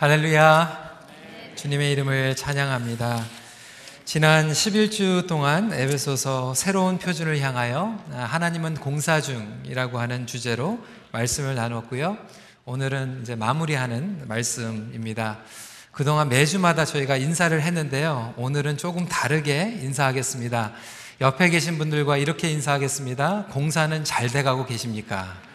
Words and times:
할렐루야. 0.00 0.96
주님의 1.56 1.92
이름을 1.92 2.34
찬양합니다. 2.34 3.22
지난 4.06 4.50
11주 4.50 5.26
동안 5.26 5.74
에베소서 5.74 6.54
새로운 6.54 6.96
표준을 6.96 7.38
향하여 7.40 8.02
하나님은 8.10 8.76
공사 8.76 9.20
중이라고 9.20 9.98
하는 9.98 10.26
주제로 10.26 10.82
말씀을 11.12 11.54
나눴고요. 11.54 12.16
오늘은 12.64 13.18
이제 13.20 13.34
마무리하는 13.34 14.26
말씀입니다. 14.26 15.40
그동안 15.92 16.30
매주마다 16.30 16.86
저희가 16.86 17.18
인사를 17.18 17.60
했는데요. 17.60 18.32
오늘은 18.38 18.78
조금 18.78 19.06
다르게 19.06 19.80
인사하겠습니다. 19.82 20.72
옆에 21.20 21.50
계신 21.50 21.76
분들과 21.76 22.16
이렇게 22.16 22.48
인사하겠습니다. 22.48 23.48
공사는 23.50 24.02
잘 24.04 24.30
돼가고 24.30 24.64
계십니까? 24.64 25.49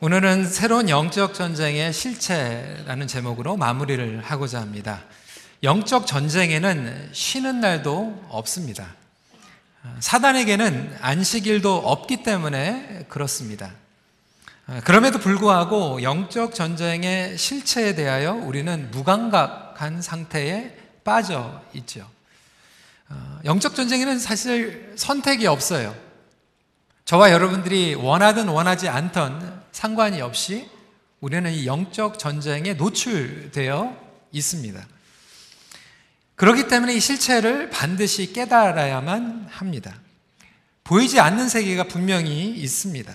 오늘은 0.00 0.48
새로운 0.48 0.88
영적 0.88 1.34
전쟁의 1.34 1.92
실체라는 1.92 3.08
제목으로 3.08 3.56
마무리를 3.56 4.22
하고자 4.22 4.60
합니다. 4.60 5.02
영적 5.64 6.06
전쟁에는 6.06 7.10
쉬는 7.12 7.60
날도 7.60 8.26
없습니다. 8.28 8.94
사단에게는 9.98 10.98
안식일도 11.00 11.78
없기 11.78 12.22
때문에 12.22 13.06
그렇습니다. 13.08 13.72
그럼에도 14.84 15.18
불구하고 15.18 16.00
영적 16.04 16.54
전쟁의 16.54 17.36
실체에 17.36 17.96
대하여 17.96 18.34
우리는 18.34 18.92
무감각한 18.92 20.00
상태에 20.00 20.76
빠져 21.02 21.60
있죠. 21.74 22.08
영적 23.44 23.74
전쟁에는 23.74 24.20
사실 24.20 24.94
선택이 24.94 25.48
없어요. 25.48 25.92
저와 27.04 27.32
여러분들이 27.32 27.96
원하든 27.96 28.46
원하지 28.46 28.88
않던 28.88 29.57
상관이 29.78 30.20
없이 30.20 30.68
우리는 31.20 31.52
이 31.52 31.64
영적 31.64 32.18
전쟁에 32.18 32.74
노출되어 32.74 33.96
있습니다. 34.32 34.86
그렇기 36.34 36.66
때문에 36.66 36.94
이 36.94 37.00
실체를 37.00 37.70
반드시 37.70 38.32
깨달아야만 38.32 39.46
합니다. 39.48 39.94
보이지 40.82 41.20
않는 41.20 41.48
세계가 41.48 41.84
분명히 41.84 42.50
있습니다. 42.50 43.14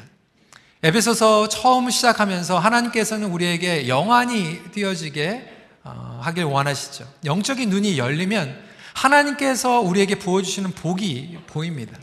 에베소서 0.84 1.50
처음 1.50 1.90
시작하면서 1.90 2.58
하나님께서는 2.60 3.30
우리에게 3.30 3.90
영안이 3.90 4.72
띄어지게 4.72 5.54
어, 5.84 6.22
하길 6.24 6.46
원하시죠. 6.46 7.06
영적인 7.26 7.72
눈이 7.72 7.98
열리면 7.98 8.58
하나님께서 8.94 9.82
우리에게 9.82 10.16
부어주시는 10.16 10.72
복이 10.72 11.40
보입니다. 11.48 12.00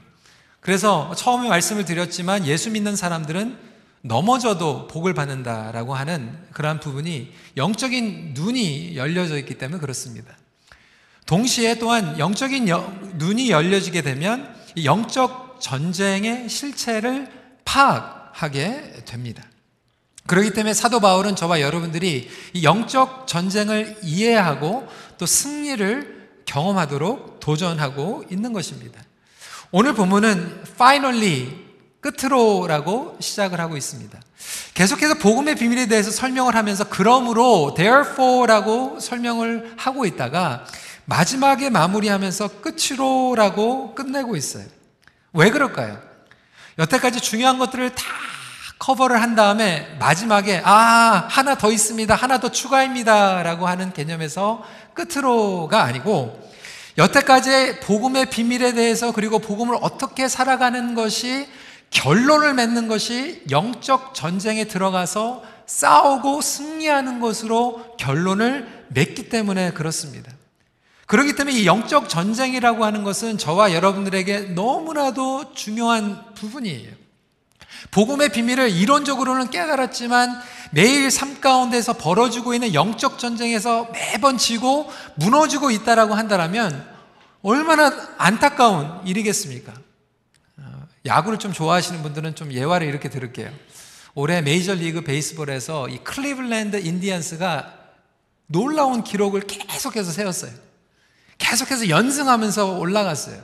그래서 0.61 1.15
처음에 1.17 1.49
말씀을 1.49 1.87
드렸지만 1.87 2.47
예수 2.47 2.71
믿는 2.71 2.95
사람들은 2.95 3.70
넘어져도 4.03 4.87
복을 4.89 5.15
받는다라고 5.15 5.95
하는 5.95 6.39
그러한 6.53 6.81
부분이 6.81 7.33
영적인 7.57 8.33
눈이 8.35 8.97
열려져 8.97 9.37
있기 9.39 9.59
때문에 9.59 9.81
그렇습니다. 9.81 10.37
동시에 11.27 11.77
또한 11.79 12.19
영적인 12.19 12.67
눈이 13.15 13.51
열려지게 13.51 14.03
되면 14.03 14.55
영적 14.83 15.61
전쟁의 15.61 16.49
실체를 16.49 17.29
파악하게 17.65 19.05
됩니다. 19.05 19.45
그렇기 20.27 20.53
때문에 20.53 20.75
사도 20.75 21.01
바울은 21.01 21.37
저와 21.37 21.61
여러분들이 21.61 22.29
영적 22.63 23.27
전쟁을 23.27 23.99
이해하고 24.03 24.89
또 25.19 25.27
승리를 25.27 26.21
경험하도록 26.47 27.41
도전하고 27.41 28.25
있는 28.31 28.53
것입니다. 28.53 29.01
오늘 29.71 29.95
본문은 29.95 30.63
finally 30.75 31.70
끝으로라고 32.01 33.17
시작을 33.21 33.61
하고 33.61 33.77
있습니다. 33.77 34.19
계속해서 34.75 35.15
복음의 35.15 35.57
비밀에 35.57 35.87
대해서 35.87 36.11
설명을 36.11 36.55
하면서 36.55 36.85
그러므로 36.89 37.75
therefore라고 37.77 38.99
설명을 39.01 39.75
하고 39.77 40.07
있다가 40.07 40.65
마지막에 41.05 41.71
마무리하면서 41.71 42.61
끝으로라고 42.61 43.95
끝내고 43.95 44.37
있어요. 44.37 44.65
왜 45.33 45.51
그럴까요? 45.51 46.01
여태까지 46.79 47.21
중요한 47.21 47.59
것들을 47.59 47.95
다 47.95 48.05
커버를 48.79 49.21
한 49.21 49.35
다음에 49.35 49.95
마지막에 49.99 50.63
아 50.65 51.27
하나 51.29 51.55
더 51.55 51.71
있습니다 51.71 52.15
하나 52.15 52.41
더 52.41 52.51
추가입니다라고 52.51 53.69
하는 53.69 53.93
개념에서 53.93 54.65
끝으로가 54.95 55.83
아니고 55.83 56.51
여태까지 56.97 57.81
복음의 57.81 58.31
비밀에 58.31 58.73
대해서 58.73 59.13
그리고 59.13 59.39
복음을 59.39 59.77
어떻게 59.83 60.29
살아가는 60.29 60.95
것이 60.95 61.47
결론을 61.91 62.55
맺는 62.55 62.89
것이 62.89 63.43
영적 63.51 64.15
전쟁에 64.15 64.65
들어가서 64.65 65.43
싸우고 65.67 66.41
승리하는 66.41 67.21
것으로 67.21 67.97
결론을 67.97 68.87
맺기 68.89 69.29
때문에 69.29 69.73
그렇습니다. 69.73 70.33
그렇기 71.07 71.35
때문에 71.35 71.59
이 71.59 71.67
영적 71.67 72.09
전쟁이라고 72.09 72.85
하는 72.85 73.03
것은 73.03 73.37
저와 73.37 73.73
여러분들에게 73.73 74.41
너무나도 74.55 75.55
중요한 75.55 76.35
부분이에요. 76.35 77.01
복음의 77.91 78.31
비밀을 78.31 78.71
이론적으로는 78.71 79.51
깨달았지만 79.51 80.41
매일 80.71 81.11
삶 81.11 81.41
가운데서 81.41 81.95
벌어지고 81.95 82.55
있는 82.55 82.75
영적 82.75 83.19
전쟁에서 83.19 83.89
매번 83.93 84.39
지고 84.39 84.91
무너지고 85.17 85.71
있다라고 85.71 86.15
한다면 86.15 86.87
얼마나 87.43 87.91
안타까운 88.19 89.01
일이겠습니까? 89.05 89.73
야구를 91.07 91.39
좀 91.39 91.53
좋아하시는 91.53 92.03
분들은 92.03 92.35
좀 92.35 92.53
예화를 92.53 92.87
이렇게 92.87 93.09
들을게요. 93.09 93.51
올해 94.15 94.43
Major 94.43 94.75
League 94.75 95.03
Baseball에서 95.03 95.89
이 95.89 95.99
클리블랜드 95.99 96.77
인디언스가 96.77 97.75
놀라운 98.47 99.05
기록을 99.05 99.43
계속해서 99.43 100.11
세웠어요. 100.11 100.53
계속해서 101.39 101.89
연승하면서 101.89 102.79
올라갔어요. 102.79 103.41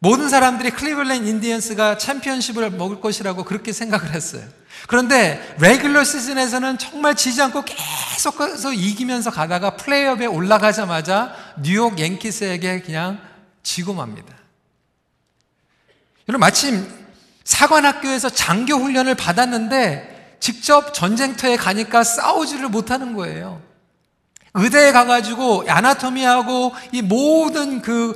모든 0.00 0.28
사람들이 0.28 0.70
클리블랜드 0.70 1.28
인디언스가 1.28 1.98
챔피언십을 1.98 2.70
먹을 2.70 3.00
것이라고 3.00 3.44
그렇게 3.44 3.72
생각을 3.72 4.14
했어요. 4.14 4.42
그런데 4.86 5.56
regular 5.58 6.04
season에서는 6.04 6.78
정말 6.78 7.16
지지 7.16 7.42
않고 7.42 7.64
계속해서 7.64 8.72
이기면서 8.72 9.30
가다가 9.30 9.76
플레이오프에 9.76 10.26
올라가자마자 10.26 11.34
뉴욕 11.60 11.98
양키스에게 11.98 12.82
그냥 12.82 13.20
지고 13.62 13.92
맙니다. 13.92 14.37
여러분 16.28 16.40
마치 16.40 16.86
사관학교에서 17.44 18.28
장교 18.28 18.74
훈련을 18.74 19.14
받았는데 19.14 20.36
직접 20.40 20.92
전쟁터에 20.92 21.56
가니까 21.56 22.04
싸우지를 22.04 22.68
못하는 22.68 23.14
거예요. 23.14 23.62
의대에 24.54 24.92
가가지고 24.92 25.64
anatomy하고 25.66 26.72
이 26.92 27.00
모든 27.02 27.80
그 27.80 28.14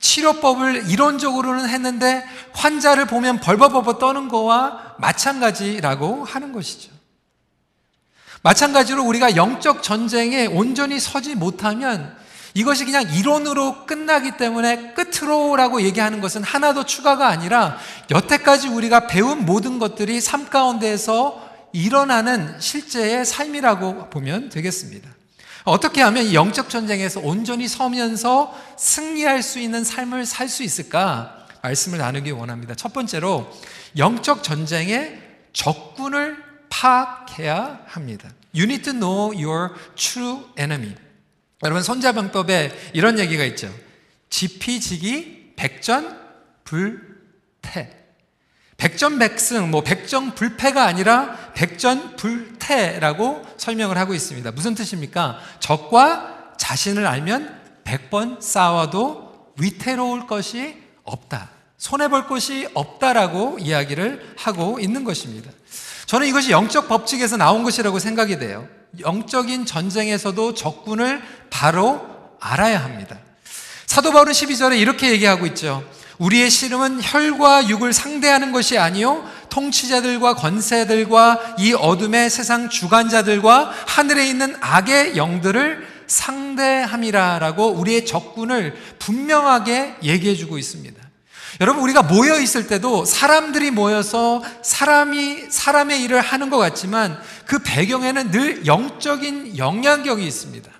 치료법을 0.00 0.90
이론적으로는 0.90 1.68
했는데 1.68 2.24
환자를 2.52 3.06
보면 3.06 3.40
벌벌벌벌 3.40 3.98
떠는 3.98 4.28
거와 4.28 4.94
마찬가지라고 4.98 6.24
하는 6.24 6.52
것이죠. 6.52 6.90
마찬가지로 8.42 9.02
우리가 9.04 9.36
영적 9.36 9.82
전쟁에 9.82 10.46
온전히 10.46 11.00
서지 11.00 11.34
못하면 11.34 12.16
이것이 12.58 12.84
그냥 12.84 13.04
이론으로 13.14 13.86
끝나기 13.86 14.36
때문에 14.36 14.92
끝으로라고 14.92 15.82
얘기하는 15.82 16.20
것은 16.20 16.42
하나도 16.42 16.86
추가가 16.86 17.28
아니라 17.28 17.78
여태까지 18.10 18.66
우리가 18.66 19.06
배운 19.06 19.46
모든 19.46 19.78
것들이 19.78 20.20
삶 20.20 20.48
가운데에서 20.50 21.48
일어나는 21.72 22.58
실제의 22.58 23.24
삶이라고 23.24 24.10
보면 24.10 24.48
되겠습니다. 24.48 25.08
어떻게 25.62 26.02
하면 26.02 26.24
이 26.24 26.34
영적 26.34 26.68
전쟁에서 26.68 27.20
온전히 27.20 27.68
서면서 27.68 28.52
승리할 28.76 29.44
수 29.44 29.60
있는 29.60 29.84
삶을 29.84 30.26
살 30.26 30.48
수 30.48 30.64
있을까? 30.64 31.46
말씀을 31.62 31.98
나누기 31.98 32.32
원합니다. 32.32 32.74
첫 32.74 32.92
번째로 32.92 33.48
영적 33.96 34.42
전쟁의 34.42 35.16
적군을 35.52 36.42
파악해야 36.70 37.82
합니다. 37.86 38.30
You 38.52 38.64
need 38.64 38.82
to 38.82 38.92
know 38.92 39.32
your 39.32 39.74
true 39.94 40.40
enemy. 40.58 40.96
여러분 41.62 41.82
손자병법에 41.82 42.90
이런 42.92 43.18
얘기가 43.18 43.44
있죠. 43.44 43.72
지피지기 44.30 45.54
백전불패. 45.56 47.08
백전백승, 48.76 49.70
뭐 49.72 49.82
백전불패가 49.82 50.84
아니라 50.84 51.52
백전불태라고 51.54 53.44
설명을 53.56 53.98
하고 53.98 54.14
있습니다. 54.14 54.52
무슨 54.52 54.74
뜻입니까? 54.76 55.40
적과 55.58 56.54
자신을 56.58 57.06
알면 57.06 57.58
백 57.84 58.10
번 58.10 58.40
싸워도 58.40 59.52
위태로울 59.58 60.26
것이 60.26 60.76
없다. 61.02 61.50
손해볼 61.78 62.26
것이 62.26 62.68
없다라고 62.74 63.58
이야기를 63.60 64.34
하고 64.38 64.78
있는 64.78 65.04
것입니다. 65.04 65.50
저는 66.06 66.26
이것이 66.26 66.52
영적 66.52 66.88
법칙에서 66.88 67.36
나온 67.36 67.62
것이라고 67.64 67.98
생각이 67.98 68.38
돼요. 68.38 68.68
영적인 69.00 69.66
전쟁에서도 69.66 70.54
적군을 70.54 71.22
바로 71.50 72.00
알아야 72.40 72.82
합니다. 72.82 73.18
사도 73.86 74.12
바울은 74.12 74.32
12절에 74.32 74.78
이렇게 74.78 75.10
얘기하고 75.10 75.46
있죠. 75.46 75.84
우리의 76.18 76.50
씨름은 76.50 77.00
혈과 77.02 77.68
육을 77.68 77.92
상대하는 77.92 78.52
것이 78.52 78.76
아니요 78.76 79.24
통치자들과 79.50 80.34
권세들과 80.34 81.56
이 81.58 81.72
어둠의 81.72 82.28
세상 82.28 82.68
주관자들과 82.68 83.72
하늘에 83.86 84.28
있는 84.28 84.56
악의 84.60 85.16
영들을 85.16 85.86
상대함이라라고 86.06 87.68
우리의 87.72 88.04
적군을 88.04 88.76
분명하게 88.98 89.96
얘기해 90.02 90.34
주고 90.34 90.58
있습니다. 90.58 90.97
여러분 91.60 91.82
우리가 91.82 92.02
모여 92.02 92.38
있을 92.38 92.68
때도 92.68 93.04
사람들이 93.04 93.70
모여서 93.72 94.42
사람이 94.62 95.50
사람의 95.50 96.02
일을 96.02 96.20
하는 96.20 96.50
것 96.50 96.58
같지만 96.58 97.20
그 97.46 97.58
배경에는 97.58 98.30
늘 98.30 98.66
영적인 98.66 99.58
영향력이 99.58 100.24
있습니다. 100.24 100.70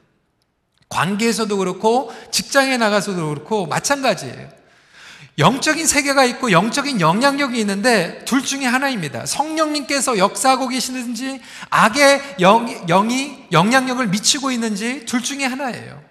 관계에서도 0.89 1.57
그렇고 1.57 2.13
직장에 2.31 2.77
나가서도 2.77 3.29
그렇고 3.29 3.67
마찬가지예요. 3.67 4.59
영적인 5.39 5.87
세계가 5.87 6.25
있고 6.25 6.51
영적인 6.51 7.01
영향력이 7.01 7.59
있는데 7.61 8.25
둘 8.25 8.45
중에 8.45 8.65
하나입니다. 8.65 9.25
성령님께서 9.27 10.19
역사하고 10.19 10.69
계시는지 10.69 11.41
악의 11.71 12.37
영, 12.41 12.87
영이 12.87 13.47
영향력을 13.53 14.05
미치고 14.09 14.51
있는지 14.51 15.07
둘 15.07 15.23
중에 15.23 15.45
하나예요. 15.45 16.03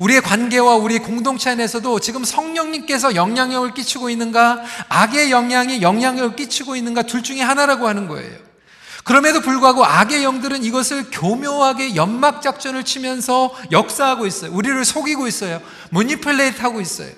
우리의 0.00 0.20
관계와 0.22 0.76
우리 0.76 0.98
공동체 0.98 1.50
안에서도 1.50 2.00
지금 2.00 2.24
성령님께서 2.24 3.14
영향력을 3.14 3.74
끼치고 3.74 4.10
있는가, 4.10 4.62
악의 4.88 5.30
영향이 5.30 5.82
영향력을 5.82 6.36
끼치고 6.36 6.76
있는가 6.76 7.02
둘 7.02 7.22
중에 7.22 7.40
하나라고 7.40 7.86
하는 7.86 8.08
거예요. 8.08 8.44
그럼에도 9.04 9.40
불구하고 9.40 9.84
악의 9.84 10.24
영들은 10.24 10.64
이것을 10.64 11.10
교묘하게 11.10 11.94
연막 11.94 12.40
작전을 12.40 12.84
치면서 12.84 13.54
역사하고 13.70 14.26
있어요. 14.26 14.50
우리를 14.52 14.82
속이고 14.84 15.26
있어요. 15.28 15.60
모니플레이트 15.90 16.60
하고 16.62 16.80
있어요. 16.80 17.10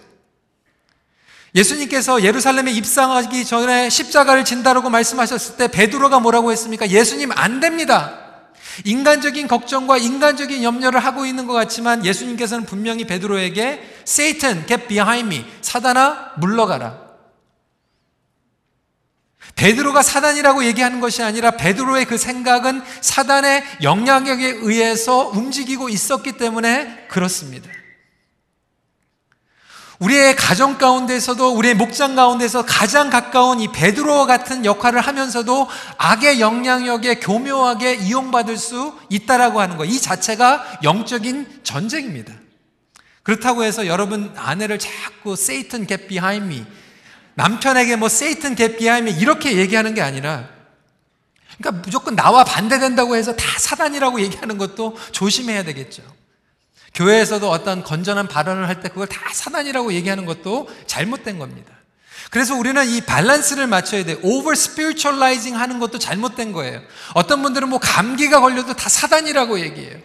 예수님께서 1.54 2.22
예루살렘에 2.22 2.70
입상하기 2.72 3.46
전에 3.46 3.88
십자가를 3.88 4.44
진다라고 4.44 4.90
말씀하셨을 4.90 5.56
때 5.56 5.68
베드로가 5.68 6.20
뭐라고 6.20 6.52
했습니까? 6.52 6.90
예수님 6.90 7.30
안 7.32 7.60
됩니다. 7.60 8.25
인간적인 8.84 9.48
걱정과 9.48 9.98
인간적인 9.98 10.62
염려를 10.62 11.00
하고 11.00 11.26
있는 11.26 11.46
것 11.46 11.52
같지만 11.52 12.04
예수님께서는 12.04 12.66
분명히 12.66 13.04
베드로에게 13.04 14.02
Satan, 14.06 14.66
get 14.66 14.86
behind 14.86 15.34
me. 15.34 15.46
사단아, 15.62 16.32
물러가라. 16.38 17.06
베드로가 19.54 20.02
사단이라고 20.02 20.64
얘기하는 20.64 21.00
것이 21.00 21.22
아니라 21.22 21.52
베드로의 21.52 22.04
그 22.04 22.18
생각은 22.18 22.82
사단의 23.00 23.64
영향력에 23.82 24.58
의해서 24.60 25.28
움직이고 25.28 25.88
있었기 25.88 26.32
때문에 26.32 27.06
그렇습니다. 27.08 27.70
우리의 29.98 30.36
가정 30.36 30.76
가운데서도 30.76 31.54
우리의 31.54 31.74
목장 31.74 32.14
가운데서 32.14 32.66
가장 32.66 33.08
가까운 33.08 33.60
이 33.60 33.72
베드로 33.72 34.26
같은 34.26 34.64
역할을 34.64 35.00
하면서도 35.00 35.68
악의 35.96 36.40
영향력에 36.40 37.16
교묘하게 37.16 37.94
이용받을 37.94 38.58
수 38.58 38.94
있다라고 39.08 39.60
하는 39.60 39.76
거. 39.76 39.84
이 39.84 39.98
자체가 39.98 40.80
영적인 40.82 41.60
전쟁입니다. 41.62 42.34
그렇다고 43.22 43.64
해서 43.64 43.86
여러분 43.86 44.32
아내를 44.36 44.78
자꾸 44.78 45.32
Satan 45.32 45.86
get 45.86 46.08
behind 46.08 46.46
me. 46.46 46.66
남편에게 47.34 47.96
뭐 47.96 48.06
Satan 48.06 48.54
get 48.56 48.76
behind 48.76 49.10
me 49.10 49.18
이렇게 49.20 49.56
얘기하는 49.56 49.94
게 49.94 50.02
아니라 50.02 50.48
그러니까 51.58 51.82
무조건 51.82 52.14
나와 52.16 52.44
반대된다고 52.44 53.16
해서 53.16 53.34
다 53.34 53.44
사단이라고 53.58 54.20
얘기하는 54.20 54.58
것도 54.58 54.96
조심해야 55.12 55.64
되겠죠. 55.64 56.02
교회에서도 56.96 57.48
어떤 57.50 57.82
건전한 57.84 58.26
발언을 58.26 58.68
할 58.68 58.80
때 58.80 58.88
그걸 58.88 59.06
다 59.06 59.20
사단이라고 59.32 59.92
얘기하는 59.92 60.26
것도 60.26 60.68
잘못된 60.86 61.38
겁니다. 61.38 61.72
그래서 62.30 62.54
우리는 62.56 62.84
이 62.88 63.00
밸런스를 63.02 63.66
맞춰야 63.66 64.04
돼. 64.04 64.18
over 64.22 64.54
spiritualizing 64.54 65.58
하는 65.58 65.78
것도 65.78 65.98
잘못된 65.98 66.52
거예요. 66.52 66.80
어떤 67.14 67.42
분들은 67.42 67.68
뭐 67.68 67.78
감기가 67.78 68.40
걸려도 68.40 68.74
다 68.74 68.88
사단이라고 68.88 69.60
얘기해요. 69.60 69.98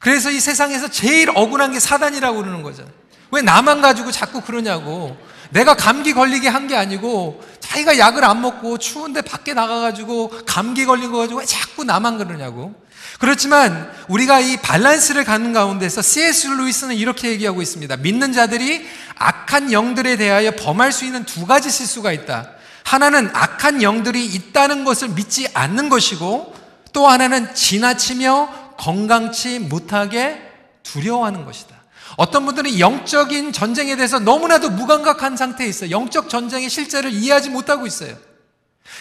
그래서 0.00 0.30
이 0.30 0.38
세상에서 0.38 0.88
제일 0.88 1.30
억울한 1.34 1.72
게 1.72 1.80
사단이라고 1.80 2.36
그러는 2.42 2.62
거잖아요. 2.62 2.92
왜 3.32 3.40
나만 3.42 3.80
가지고 3.80 4.10
자꾸 4.10 4.40
그러냐고. 4.42 5.16
내가 5.50 5.74
감기 5.74 6.12
걸리게 6.12 6.48
한 6.48 6.66
게 6.66 6.76
아니고 6.76 7.42
자기가 7.60 7.98
약을 7.98 8.24
안 8.24 8.42
먹고 8.42 8.78
추운데 8.78 9.22
밖에 9.22 9.54
나가가지고 9.54 10.42
감기 10.44 10.84
걸린 10.84 11.10
거 11.12 11.18
가지고 11.18 11.40
왜 11.40 11.46
자꾸 11.46 11.84
나만 11.84 12.18
그러냐고. 12.18 12.74
그렇지만 13.18 13.90
우리가 14.08 14.40
이 14.40 14.58
밸런스를 14.58 15.24
갖는 15.24 15.52
가운데서 15.52 16.02
C.S. 16.02 16.48
루이스는 16.48 16.94
이렇게 16.96 17.30
얘기하고 17.30 17.62
있습니다. 17.62 17.96
믿는 17.96 18.32
자들이 18.32 18.86
악한 19.16 19.72
영들에 19.72 20.16
대하여 20.16 20.50
범할 20.52 20.92
수 20.92 21.04
있는 21.04 21.24
두 21.24 21.46
가지 21.46 21.70
실수가 21.70 22.12
있다. 22.12 22.50
하나는 22.84 23.30
악한 23.32 23.82
영들이 23.82 24.24
있다는 24.26 24.84
것을 24.84 25.08
믿지 25.08 25.48
않는 25.54 25.88
것이고 25.88 26.54
또 26.92 27.08
하나는 27.08 27.54
지나치며 27.54 28.74
건강치 28.76 29.58
못하게 29.58 30.40
두려워하는 30.82 31.44
것이다. 31.44 31.74
어떤 32.16 32.46
분들은 32.46 32.78
영적인 32.78 33.52
전쟁에 33.52 33.96
대해서 33.96 34.18
너무나도 34.18 34.70
무감각한 34.70 35.36
상태에 35.36 35.66
있어요. 35.66 35.90
영적 35.90 36.28
전쟁의 36.28 36.70
실제를 36.70 37.12
이해하지 37.12 37.50
못하고 37.50 37.86
있어요. 37.86 38.16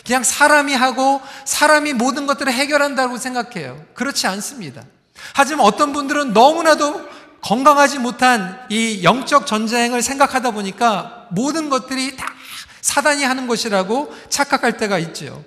그냥 0.05 0.23
사람이 0.23 0.73
하고 0.73 1.21
사람이 1.45 1.93
모든 1.93 2.25
것들을 2.25 2.51
해결한다고 2.51 3.17
생각해요. 3.17 3.83
그렇지 3.93 4.27
않습니다. 4.27 4.81
하지만 5.33 5.65
어떤 5.65 5.93
분들은 5.93 6.33
너무나도 6.33 7.15
건강하지 7.41 7.99
못한 7.99 8.59
이 8.69 9.03
영적 9.03 9.45
전쟁을 9.45 10.01
생각하다 10.01 10.51
보니까 10.51 11.27
모든 11.29 11.69
것들이 11.69 12.17
다 12.17 12.25
사단이 12.81 13.23
하는 13.23 13.47
것이라고 13.47 14.13
착각할 14.29 14.77
때가 14.77 14.97
있죠. 14.99 15.43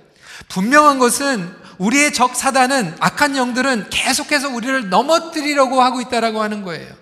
분명한 0.48 0.98
것은 0.98 1.52
우리의 1.78 2.12
적 2.12 2.34
사단은 2.34 2.96
악한 3.00 3.36
영들은 3.36 3.90
계속해서 3.90 4.48
우리를 4.48 4.90
넘어뜨리려고 4.90 5.82
하고 5.82 6.00
있다라고 6.00 6.42
하는 6.42 6.62
거예요. 6.62 6.92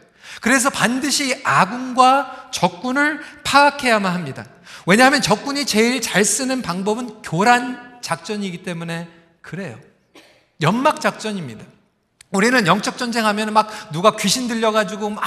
그래서 0.40 0.70
반드시 0.70 1.40
아군과 1.44 2.50
적군을 2.52 3.20
파악해야만 3.44 4.12
합니다. 4.12 4.44
왜냐하면 4.86 5.20
적군이 5.20 5.66
제일 5.66 6.00
잘 6.00 6.24
쓰는 6.24 6.62
방법은 6.62 7.22
교란 7.22 7.98
작전이기 8.02 8.62
때문에 8.62 9.08
그래요. 9.42 9.78
연막 10.62 11.00
작전입니다. 11.00 11.64
우리는 12.30 12.66
영적 12.66 12.96
전쟁하면 12.96 13.52
막 13.52 13.68
누가 13.92 14.16
귀신 14.16 14.48
들려가지고 14.48 15.10
막 15.10 15.24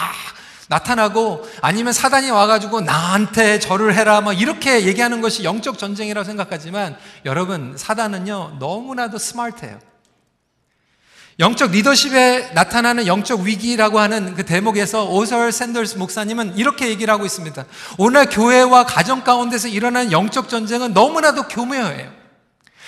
나타나고 0.69 1.47
아니면 1.61 1.93
사단이 1.93 2.29
와가지고 2.29 2.81
나한테 2.81 3.59
절을 3.59 3.95
해라 3.95 4.21
뭐 4.21 4.33
이렇게 4.33 4.85
얘기하는 4.85 5.19
것이 5.19 5.43
영적 5.43 5.77
전쟁이라고 5.77 6.23
생각하지만 6.25 6.95
여러분 7.25 7.75
사단은요 7.75 8.57
너무나도 8.59 9.17
스마트해요. 9.17 9.79
영적 11.39 11.71
리더십에 11.71 12.51
나타나는 12.53 13.07
영적 13.07 13.41
위기라고 13.41 13.99
하는 13.99 14.35
그 14.35 14.43
대목에서 14.43 15.05
오설 15.05 15.53
샌더스 15.53 15.97
목사님은 15.97 16.57
이렇게 16.57 16.89
얘기를 16.89 17.13
하고 17.13 17.25
있습니다. 17.25 17.65
오늘 17.97 18.25
교회와 18.25 18.85
가정 18.85 19.23
가운데서 19.23 19.69
일어나는 19.69 20.11
영적 20.11 20.49
전쟁은 20.49 20.93
너무나도 20.93 21.47
교묘해요. 21.47 22.11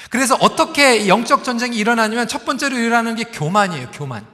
그래서 0.10 0.36
어떻게 0.42 1.08
영적 1.08 1.46
전쟁이 1.46 1.78
일어나냐면 1.78 2.28
첫 2.28 2.44
번째로 2.44 2.78
일어나는 2.78 3.16
게 3.16 3.24
교만이에요, 3.24 3.90
교만. 3.92 4.26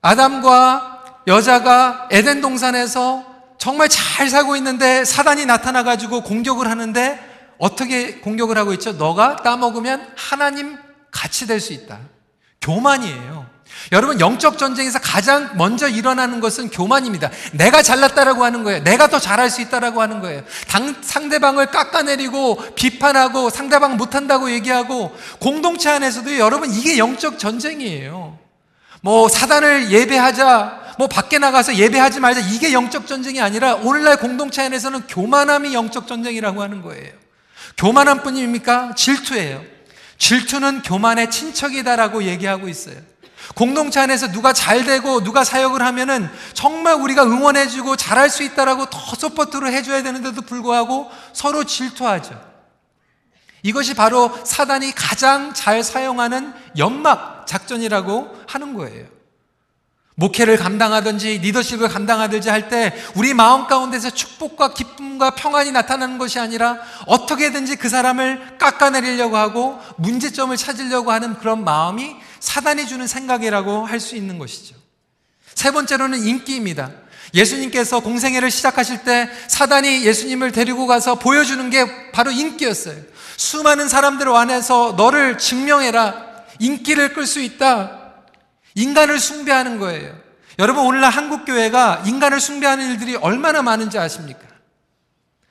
아담과 0.00 1.20
여자가 1.26 2.08
에덴 2.10 2.40
동산에서 2.40 3.26
정말 3.58 3.90
잘 3.90 4.30
살고 4.30 4.56
있는데 4.56 5.04
사단이 5.04 5.44
나타나가지고 5.44 6.22
공격을 6.22 6.68
하는데 6.68 7.31
어떻게 7.62 8.14
공격을 8.14 8.58
하고 8.58 8.72
있죠? 8.72 8.90
너가 8.92 9.36
따먹으면 9.36 10.04
하나님 10.16 10.76
같이 11.12 11.46
될 11.46 11.60
수 11.60 11.72
있다. 11.72 12.00
교만이에요. 12.60 13.46
여러분, 13.92 14.18
영적 14.18 14.58
전쟁에서 14.58 14.98
가장 14.98 15.50
먼저 15.56 15.88
일어나는 15.88 16.40
것은 16.40 16.70
교만입니다. 16.70 17.30
내가 17.52 17.82
잘났다라고 17.82 18.42
하는 18.44 18.64
거예요. 18.64 18.82
내가 18.82 19.06
더 19.06 19.20
잘할 19.20 19.48
수 19.48 19.60
있다라고 19.60 20.02
하는 20.02 20.18
거예요. 20.20 20.42
당, 20.66 20.96
상대방을 21.00 21.66
깎아내리고 21.66 22.74
비판하고 22.74 23.48
상대방 23.48 23.96
못한다고 23.96 24.50
얘기하고 24.50 25.16
공동체 25.38 25.88
안에서도 25.88 26.38
여러분, 26.38 26.68
이게 26.68 26.98
영적 26.98 27.38
전쟁이에요. 27.38 28.38
뭐, 29.02 29.28
사단을 29.28 29.92
예배하자, 29.92 30.94
뭐, 30.98 31.06
밖에 31.06 31.38
나가서 31.38 31.76
예배하지 31.76 32.18
말자. 32.18 32.40
이게 32.40 32.72
영적 32.72 33.06
전쟁이 33.06 33.40
아니라 33.40 33.74
오늘날 33.76 34.16
공동체 34.16 34.62
안에서는 34.62 35.06
교만함이 35.06 35.74
영적 35.74 36.08
전쟁이라고 36.08 36.60
하는 36.60 36.82
거예요. 36.82 37.21
교만함 37.76 38.22
뿐입니까? 38.22 38.94
질투예요. 38.94 39.62
질투는 40.18 40.82
교만의 40.82 41.30
친척이다라고 41.30 42.24
얘기하고 42.24 42.68
있어요. 42.68 42.96
공동체 43.54 44.00
안에서 44.00 44.30
누가 44.30 44.52
잘 44.52 44.84
되고 44.84 45.22
누가 45.22 45.44
사역을 45.44 45.82
하면은 45.82 46.30
정말 46.54 46.94
우리가 46.94 47.24
응원해주고 47.24 47.96
잘할 47.96 48.30
수 48.30 48.42
있다라고 48.42 48.86
더 48.86 48.98
support를 49.16 49.72
해줘야 49.72 50.02
되는데도 50.02 50.42
불구하고 50.42 51.10
서로 51.32 51.64
질투하죠. 51.64 52.40
이것이 53.62 53.94
바로 53.94 54.32
사단이 54.44 54.92
가장 54.94 55.54
잘 55.54 55.82
사용하는 55.82 56.52
연막 56.78 57.46
작전이라고 57.46 58.44
하는 58.46 58.74
거예요. 58.74 59.06
목회를 60.14 60.56
감당하든지 60.58 61.38
리더십을 61.38 61.88
감당하든지 61.88 62.50
할 62.50 62.68
때 62.68 62.94
우리 63.14 63.34
마음 63.34 63.66
가운데서 63.66 64.10
축복과 64.10 64.74
기쁨과 64.74 65.34
평안이 65.34 65.72
나타나는 65.72 66.18
것이 66.18 66.38
아니라 66.38 66.78
어떻게든지 67.06 67.76
그 67.76 67.88
사람을 67.88 68.58
깎아내리려고 68.58 69.36
하고 69.36 69.78
문제점을 69.96 70.56
찾으려고 70.56 71.10
하는 71.12 71.38
그런 71.38 71.64
마음이 71.64 72.14
사단이 72.40 72.86
주는 72.86 73.06
생각이라고 73.06 73.86
할 73.86 74.00
수 74.00 74.16
있는 74.16 74.38
것이죠. 74.38 74.74
세 75.54 75.70
번째로는 75.70 76.22
인기입니다. 76.24 76.90
예수님께서 77.34 78.00
공생애를 78.00 78.50
시작하실 78.50 79.04
때 79.04 79.30
사단이 79.48 80.04
예수님을 80.04 80.52
데리고 80.52 80.86
가서 80.86 81.14
보여주는 81.14 81.70
게 81.70 82.10
바로 82.12 82.30
인기였어요. 82.30 82.96
수많은 83.36 83.88
사람들 83.88 84.28
안에서 84.28 84.94
너를 84.96 85.38
증명해라. 85.38 86.14
인기를 86.58 87.14
끌 87.14 87.26
수 87.26 87.40
있다. 87.40 88.01
인간을 88.74 89.18
숭배하는 89.18 89.78
거예요. 89.78 90.16
여러분, 90.58 90.84
오늘날 90.84 91.10
한국교회가 91.10 92.02
인간을 92.06 92.40
숭배하는 92.40 92.90
일들이 92.90 93.16
얼마나 93.16 93.62
많은지 93.62 93.98
아십니까? 93.98 94.40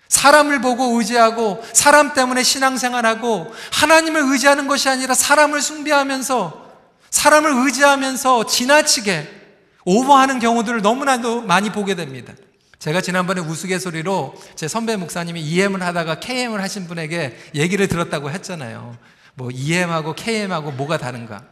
사람을 0.08 0.62
보고 0.62 0.98
의지하고 1.00 1.64
사람 1.74 2.14
때문에 2.14 2.44
신앙생활하고 2.44 3.54
하나님을 3.72 4.22
의지하는 4.26 4.68
것이 4.68 4.90
아니라 4.90 5.14
사람을 5.14 5.62
숭배하면서 5.62 6.70
사람을 7.10 7.66
의지하면서 7.66 8.46
지나치게 8.46 9.42
오버하는 9.86 10.40
경우들을 10.40 10.82
너무나도 10.82 11.42
많이 11.42 11.72
보게 11.72 11.96
됩니다. 11.96 12.34
제가 12.78 13.00
지난번에 13.02 13.42
우스갯소리로 13.42 14.36
제 14.56 14.68
선배 14.68 14.96
목사님이 14.96 15.42
EM을 15.42 15.82
하다가 15.82 16.20
KM을 16.20 16.62
하신 16.62 16.88
분에게 16.88 17.38
얘기를 17.56 17.88
들었다고 17.88 18.32
했잖아요. 18.32 18.98
뭐 19.36 19.50
EM하고 19.52 20.14
KM하고 20.14 20.72
뭐가 20.72 20.98
다른가? 20.98 21.44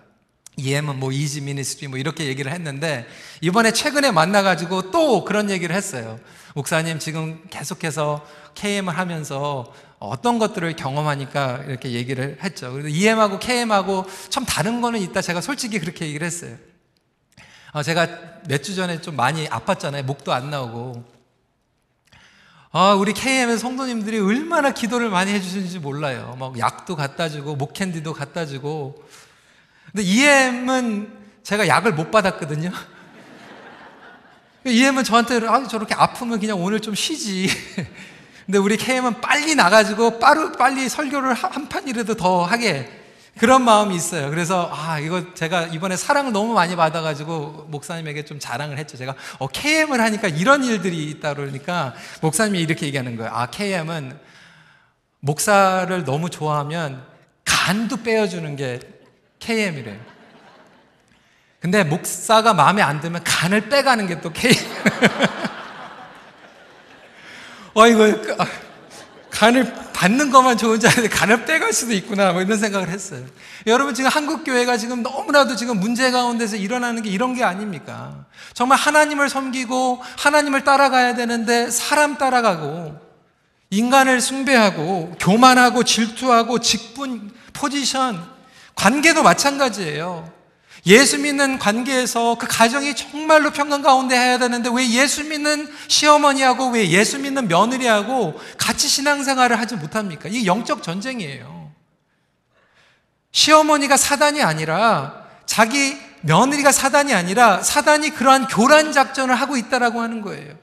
EM은 0.59 0.99
뭐 0.99 1.11
easy 1.11 1.41
ministry 1.41 1.87
뭐 1.87 1.97
이렇게 1.97 2.25
얘기를 2.25 2.51
했는데 2.51 3.07
이번에 3.41 3.71
최근에 3.71 4.11
만나가지고 4.11 4.91
또 4.91 5.23
그런 5.25 5.49
얘기를 5.49 5.75
했어요. 5.75 6.19
목사님 6.53 6.99
지금 6.99 7.41
계속해서 7.49 8.25
KM을 8.55 8.97
하면서 8.97 9.73
어떤 9.99 10.39
것들을 10.39 10.75
경험하니까 10.75 11.63
이렇게 11.67 11.91
얘기를 11.91 12.37
했죠. 12.43 12.71
그래서 12.71 12.89
EM하고 12.89 13.39
KM하고 13.39 14.05
참 14.29 14.45
다른 14.45 14.81
거는 14.81 14.99
있다. 15.01 15.21
제가 15.21 15.41
솔직히 15.41 15.79
그렇게 15.79 16.05
얘기를 16.07 16.25
했어요. 16.25 16.55
어, 17.71 17.83
제가 17.83 18.07
몇 18.47 18.63
주 18.63 18.75
전에 18.75 19.01
좀 19.01 19.15
많이 19.15 19.47
아팠잖아요. 19.47 20.03
목도 20.03 20.33
안 20.33 20.49
나오고. 20.49 21.03
아, 22.71 22.93
우리 22.93 23.13
KM의 23.13 23.57
성도님들이 23.57 24.19
얼마나 24.19 24.71
기도를 24.71 25.09
많이 25.09 25.31
해주시는지 25.31 25.79
몰라요. 25.79 26.35
막 26.39 26.57
약도 26.59 26.95
갖다 26.95 27.27
주고, 27.29 27.55
목캔디도 27.55 28.13
갖다 28.13 28.45
주고. 28.45 29.03
근데 29.91 30.03
EM은 30.03 31.17
제가 31.43 31.67
약을 31.67 31.93
못 31.93 32.11
받았거든요. 32.11 32.71
EM은 34.65 35.03
저한테 35.03 35.47
아, 35.47 35.67
저렇게 35.67 35.95
아프면 35.95 36.39
그냥 36.39 36.61
오늘 36.61 36.79
좀 36.79 36.93
쉬지. 36.93 37.49
근데 38.45 38.57
우리 38.57 38.77
KM은 38.77 39.21
빨리 39.21 39.55
나가지고 39.55 40.19
빠르, 40.19 40.51
빨리 40.53 40.89
설교를 40.89 41.33
한 41.33 41.69
판이라도 41.69 42.15
더 42.15 42.43
하게 42.43 42.89
그런 43.37 43.63
마음이 43.63 43.95
있어요. 43.95 44.29
그래서 44.29 44.69
아 44.73 44.99
이거 44.99 45.33
제가 45.33 45.67
이번에 45.67 45.95
사랑을 45.95 46.33
너무 46.33 46.53
많이 46.53 46.75
받아가지고 46.75 47.67
목사님에게 47.69 48.25
좀 48.25 48.37
자랑을 48.39 48.77
했죠. 48.77 48.97
제가 48.97 49.15
어, 49.37 49.47
KM을 49.47 50.01
하니까 50.01 50.27
이런 50.27 50.63
일들이 50.63 51.09
있다 51.09 51.35
그러니까 51.35 51.93
목사님이 52.21 52.59
이렇게 52.59 52.85
얘기하는 52.87 53.15
거예요. 53.15 53.31
아 53.33 53.45
KM은 53.45 54.19
목사를 55.21 56.03
너무 56.03 56.29
좋아하면 56.29 57.03
간도 57.45 57.97
빼어주는 58.03 58.55
게 58.55 58.79
KM이래요. 59.39 59.97
근데 61.59 61.83
목사가 61.83 62.53
마음에 62.53 62.81
안 62.81 63.01
들면 63.01 63.23
간을 63.23 63.69
빼가는 63.69 64.07
게 64.07 64.21
또 64.21 64.31
KM. 64.31 64.55
어 67.73 67.87
이거 67.87 68.05
아, 68.37 68.47
간을 69.29 69.73
받는 69.93 70.31
것만 70.31 70.57
좋은 70.57 70.79
줄 70.79 70.89
알았는데 70.89 71.15
간을 71.15 71.45
빼갈 71.45 71.73
수도 71.73 71.93
있구나 71.93 72.31
뭐 72.31 72.41
이런 72.41 72.57
생각을 72.57 72.89
했어요. 72.89 73.25
여러분 73.67 73.93
지금 73.93 74.09
한국 74.09 74.43
교회가 74.43 74.77
지금 74.77 75.03
너무나도 75.03 75.55
지금 75.55 75.79
문제 75.79 76.11
가운데서 76.11 76.55
일어나는 76.55 77.03
게 77.03 77.09
이런 77.09 77.33
게 77.35 77.43
아닙니까? 77.43 78.25
정말 78.53 78.77
하나님을 78.77 79.29
섬기고 79.29 80.01
하나님을 80.17 80.63
따라가야 80.63 81.15
되는데 81.15 81.69
사람 81.69 82.17
따라가고 82.17 82.97
인간을 83.69 84.19
숭배하고 84.21 85.15
교만하고 85.19 85.83
질투하고 85.83 86.59
직분 86.59 87.31
포지션 87.53 88.38
관계도 88.79 89.23
마찬가지예요. 89.23 90.31
예수 90.85 91.17
믿는 91.19 91.59
관계에서 91.59 92.35
그 92.39 92.47
가정이 92.47 92.95
정말로 92.95 93.51
평강 93.51 93.81
가운데 93.81 94.15
해야 94.15 94.37
되는데 94.37 94.69
왜 94.73 94.89
예수 94.89 95.25
믿는 95.25 95.67
시어머니하고 95.89 96.69
왜 96.69 96.89
예수 96.89 97.19
믿는 97.19 97.49
며느리하고 97.49 98.39
같이 98.57 98.87
신앙생활을 98.87 99.59
하지 99.59 99.75
못합니까? 99.75 100.29
이 100.29 100.45
영적 100.45 100.81
전쟁이에요. 100.81 101.71
시어머니가 103.33 103.97
사단이 103.97 104.41
아니라 104.41 105.25
자기 105.45 105.97
며느리가 106.21 106.71
사단이 106.71 107.13
아니라 107.13 107.61
사단이 107.61 108.11
그러한 108.11 108.47
교란 108.47 108.93
작전을 108.93 109.35
하고 109.35 109.57
있다라고 109.57 110.01
하는 110.01 110.21
거예요. 110.21 110.55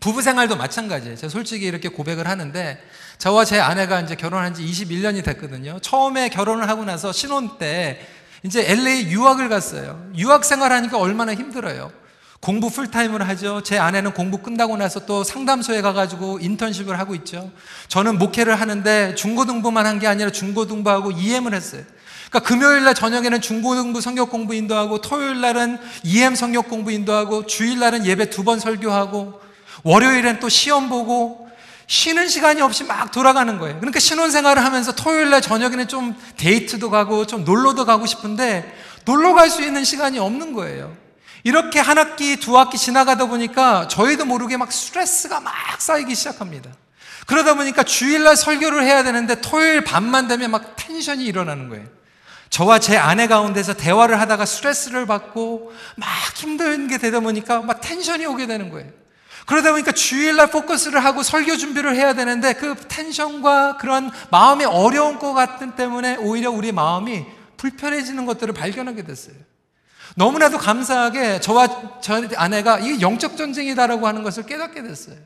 부부 0.00 0.22
생활도 0.22 0.56
마찬가지예요. 0.56 1.16
제가 1.16 1.28
솔직히 1.30 1.66
이렇게 1.66 1.88
고백을 1.88 2.26
하는데 2.26 2.82
저와 3.18 3.44
제 3.44 3.60
아내가 3.60 4.00
이제 4.00 4.14
결혼한 4.14 4.54
지 4.54 4.64
21년이 4.64 5.22
됐거든요. 5.24 5.78
처음에 5.80 6.28
결혼을 6.30 6.68
하고 6.68 6.84
나서 6.84 7.12
신혼 7.12 7.58
때 7.58 8.00
이제 8.42 8.64
LA 8.66 9.10
유학을 9.10 9.48
갔어요. 9.50 10.10
유학 10.16 10.44
생활하니까 10.44 10.98
얼마나 10.98 11.34
힘들어요. 11.34 11.92
공부 12.40 12.70
풀타임을 12.70 13.28
하죠. 13.28 13.62
제 13.62 13.78
아내는 13.78 14.14
공부 14.14 14.38
끝나고 14.38 14.78
나서 14.78 15.04
또 15.04 15.22
상담소에 15.22 15.82
가가지고 15.82 16.38
인턴십을 16.40 16.98
하고 16.98 17.14
있죠. 17.16 17.50
저는 17.88 18.16
목회를 18.16 18.58
하는데 18.58 19.14
중고등부만 19.14 19.84
한 19.84 19.98
게 19.98 20.06
아니라 20.06 20.30
중고등부하고 20.30 21.10
EM을 21.12 21.52
했어요. 21.52 21.82
그러니까 22.30 22.48
금요일 22.48 22.84
날 22.84 22.94
저녁에는 22.94 23.42
중고등부 23.42 24.00
성격 24.00 24.30
공부 24.30 24.54
인도하고 24.54 25.02
토요일 25.02 25.42
날은 25.42 25.78
EM 26.04 26.34
성격 26.34 26.70
공부 26.70 26.90
인도하고 26.90 27.44
주일 27.44 27.78
날은 27.78 28.06
예배 28.06 28.30
두 28.30 28.42
번 28.44 28.58
설교하고 28.58 29.38
월요일엔 29.82 30.40
또 30.40 30.48
시험 30.48 30.88
보고 30.88 31.48
쉬는 31.86 32.28
시간이 32.28 32.62
없이 32.62 32.84
막 32.84 33.10
돌아가는 33.10 33.58
거예요. 33.58 33.78
그러니까 33.80 33.98
신혼생활을 33.98 34.64
하면서 34.64 34.92
토요일 34.92 35.30
날 35.30 35.42
저녁에는 35.42 35.88
좀 35.88 36.14
데이트도 36.36 36.88
가고 36.90 37.26
좀 37.26 37.44
놀러도 37.44 37.84
가고 37.84 38.06
싶은데 38.06 38.72
놀러 39.04 39.34
갈 39.34 39.50
수 39.50 39.62
있는 39.62 39.82
시간이 39.82 40.18
없는 40.18 40.52
거예요. 40.52 40.96
이렇게 41.42 41.80
한 41.80 41.98
학기, 41.98 42.36
두 42.36 42.58
학기 42.58 42.78
지나가다 42.78 43.26
보니까 43.26 43.88
저희도 43.88 44.24
모르게 44.26 44.56
막 44.56 44.70
스트레스가 44.70 45.40
막 45.40 45.52
쌓이기 45.80 46.14
시작합니다. 46.14 46.70
그러다 47.26 47.54
보니까 47.54 47.82
주일날 47.82 48.36
설교를 48.36 48.84
해야 48.84 49.02
되는데 49.02 49.40
토요일 49.40 49.82
밤만 49.82 50.28
되면 50.28 50.50
막 50.50 50.76
텐션이 50.76 51.24
일어나는 51.24 51.68
거예요. 51.70 51.86
저와 52.50 52.78
제 52.78 52.96
아내 52.96 53.26
가운데서 53.26 53.74
대화를 53.74 54.20
하다가 54.20 54.44
스트레스를 54.44 55.06
받고 55.06 55.72
막 55.96 56.08
힘든 56.36 56.88
게 56.88 56.98
되다 56.98 57.20
보니까 57.20 57.62
막 57.62 57.80
텐션이 57.80 58.26
오게 58.26 58.46
되는 58.46 58.70
거예요. 58.70 58.99
그러다 59.46 59.72
보니까 59.72 59.92
주일날 59.92 60.50
포커스를 60.50 61.04
하고 61.04 61.22
설교 61.22 61.56
준비를 61.56 61.96
해야 61.96 62.14
되는데 62.14 62.52
그 62.52 62.74
텐션과 62.88 63.76
그런 63.78 64.10
마음의 64.30 64.66
어려운 64.66 65.18
것 65.18 65.32
같은 65.32 65.74
때문에 65.76 66.16
오히려 66.16 66.50
우리 66.50 66.72
마음이 66.72 67.24
불편해지는 67.56 68.26
것들을 68.26 68.54
발견하게 68.54 69.04
됐어요. 69.04 69.34
너무나도 70.16 70.58
감사하게 70.58 71.40
저와 71.40 72.00
저 72.00 72.22
아내가 72.36 72.78
이게 72.78 73.00
영적 73.00 73.36
전쟁이다라고 73.36 74.06
하는 74.06 74.22
것을 74.22 74.44
깨닫게 74.44 74.82
됐어요. 74.82 75.16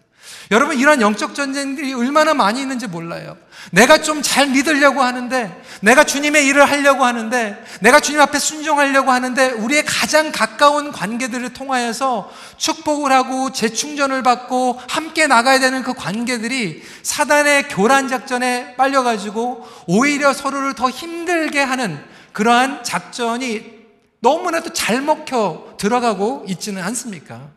여러분 0.51 0.79
이런 0.79 1.01
영적 1.01 1.35
전쟁들이 1.35 1.95
얼마나 1.95 2.35
많이 2.35 2.61
있는지 2.61 2.87
몰라요. 2.87 3.37
내가 3.71 3.99
좀 3.99 4.23
잘 4.23 4.49
믿으려고 4.49 5.03
하는데 5.03 5.63
내가 5.81 6.05
주님의 6.05 6.47
일을 6.47 6.69
하려고 6.69 7.05
하는데 7.05 7.63
내가 7.81 8.01
주님 8.01 8.21
앞에 8.21 8.39
순종하려고 8.39 9.11
하는데 9.11 9.53
우리의 9.53 9.85
가장 9.85 10.33
가까운 10.33 10.93
관계들을 10.93 11.53
통하여서 11.53 12.31
축복을 12.57 13.13
하고 13.13 13.53
재충전을 13.53 14.23
받고 14.23 14.81
함께 14.89 15.27
나가야 15.27 15.61
되는 15.61 15.83
그 15.83 15.95
관계들이 15.95 16.83
사단의 17.03 17.69
교란 17.69 18.09
작전에 18.09 18.75
빨려 18.77 19.03
가지고 19.03 19.67
오히려 19.87 20.33
서로를 20.33 20.75
더 20.75 20.91
힘들게 20.91 21.61
하는 21.61 22.03
그러한 22.33 22.83
작전이 22.83 23.75
너무나도 24.21 24.73
잘 24.73 25.03
먹혀 25.03 25.75
들어가고 25.79 26.47
있지는 26.49 26.83
않습니까? 26.83 27.51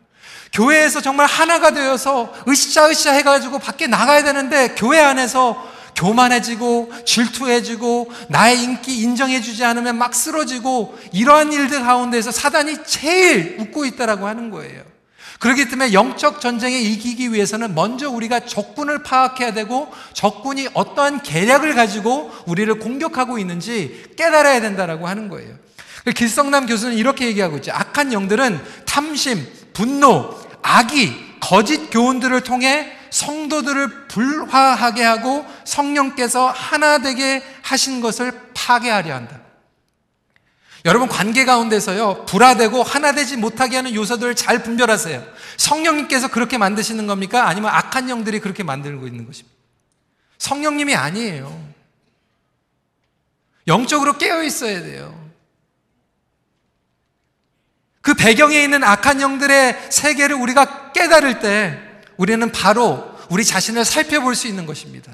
교회에서 0.58 1.00
정말 1.00 1.26
하나가 1.26 1.70
되어서 1.70 2.34
으쌰으쌰 2.48 3.12
해가지고 3.12 3.60
밖에 3.60 3.86
나가야 3.86 4.24
되는데 4.24 4.74
교회 4.76 4.98
안에서 4.98 5.64
교만해지고 5.94 6.92
질투해지고 7.04 8.10
나의 8.28 8.64
인기 8.64 9.02
인정해주지 9.02 9.64
않으면 9.64 9.96
막 9.98 10.14
쓰러지고 10.14 10.98
이러한 11.12 11.52
일들 11.52 11.82
가운데서 11.82 12.32
사단이 12.32 12.78
제일 12.84 13.56
웃고 13.60 13.84
있다라고 13.84 14.26
하는 14.26 14.50
거예요. 14.50 14.82
그렇기 15.38 15.68
때문에 15.68 15.92
영적 15.92 16.40
전쟁에 16.40 16.76
이기기 16.76 17.32
위해서는 17.32 17.76
먼저 17.76 18.10
우리가 18.10 18.40
적군을 18.40 19.04
파악해야 19.04 19.52
되고 19.52 19.92
적군이 20.12 20.68
어떠한 20.74 21.22
계략을 21.22 21.76
가지고 21.76 22.32
우리를 22.46 22.76
공격하고 22.80 23.38
있는지 23.38 24.06
깨달아야 24.16 24.60
된다라고 24.60 25.06
하는 25.06 25.28
거예요. 25.28 25.54
길성남 26.16 26.66
교수는 26.66 26.96
이렇게 26.96 27.26
얘기하고 27.26 27.58
있죠. 27.58 27.70
악한 27.72 28.12
영들은 28.12 28.60
탐심, 28.86 29.46
분노, 29.72 30.47
악의, 30.62 31.38
거짓 31.40 31.90
교훈들을 31.90 32.42
통해 32.42 32.92
성도들을 33.10 34.08
불화하게 34.08 35.02
하고 35.02 35.46
성령께서 35.64 36.48
하나 36.48 36.98
되게 36.98 37.42
하신 37.62 38.00
것을 38.00 38.32
파괴하려 38.54 39.14
한다. 39.14 39.40
여러분 40.84 41.08
관계 41.08 41.44
가운데서요 41.44 42.24
불화되고 42.26 42.82
하나 42.82 43.12
되지 43.12 43.36
못하게 43.36 43.76
하는 43.76 43.94
요소들을 43.94 44.36
잘 44.36 44.62
분별하세요. 44.62 45.24
성령님께서 45.56 46.28
그렇게 46.28 46.56
만드시는 46.56 47.06
겁니까? 47.06 47.48
아니면 47.48 47.70
악한 47.74 48.08
영들이 48.08 48.40
그렇게 48.40 48.62
만들고 48.62 49.06
있는 49.06 49.26
것입니까? 49.26 49.56
성령님이 50.38 50.94
아니에요. 50.94 51.68
영적으로 53.66 54.16
깨어 54.16 54.44
있어야 54.44 54.82
돼요. 54.82 55.17
그 58.08 58.14
배경에 58.14 58.62
있는 58.62 58.82
악한 58.84 59.20
영들의 59.20 59.88
세계를 59.90 60.34
우리가 60.36 60.92
깨달을 60.92 61.40
때 61.40 61.78
우리는 62.16 62.50
바로 62.52 63.06
우리 63.28 63.44
자신을 63.44 63.84
살펴볼 63.84 64.34
수 64.34 64.46
있는 64.46 64.64
것입니다. 64.64 65.12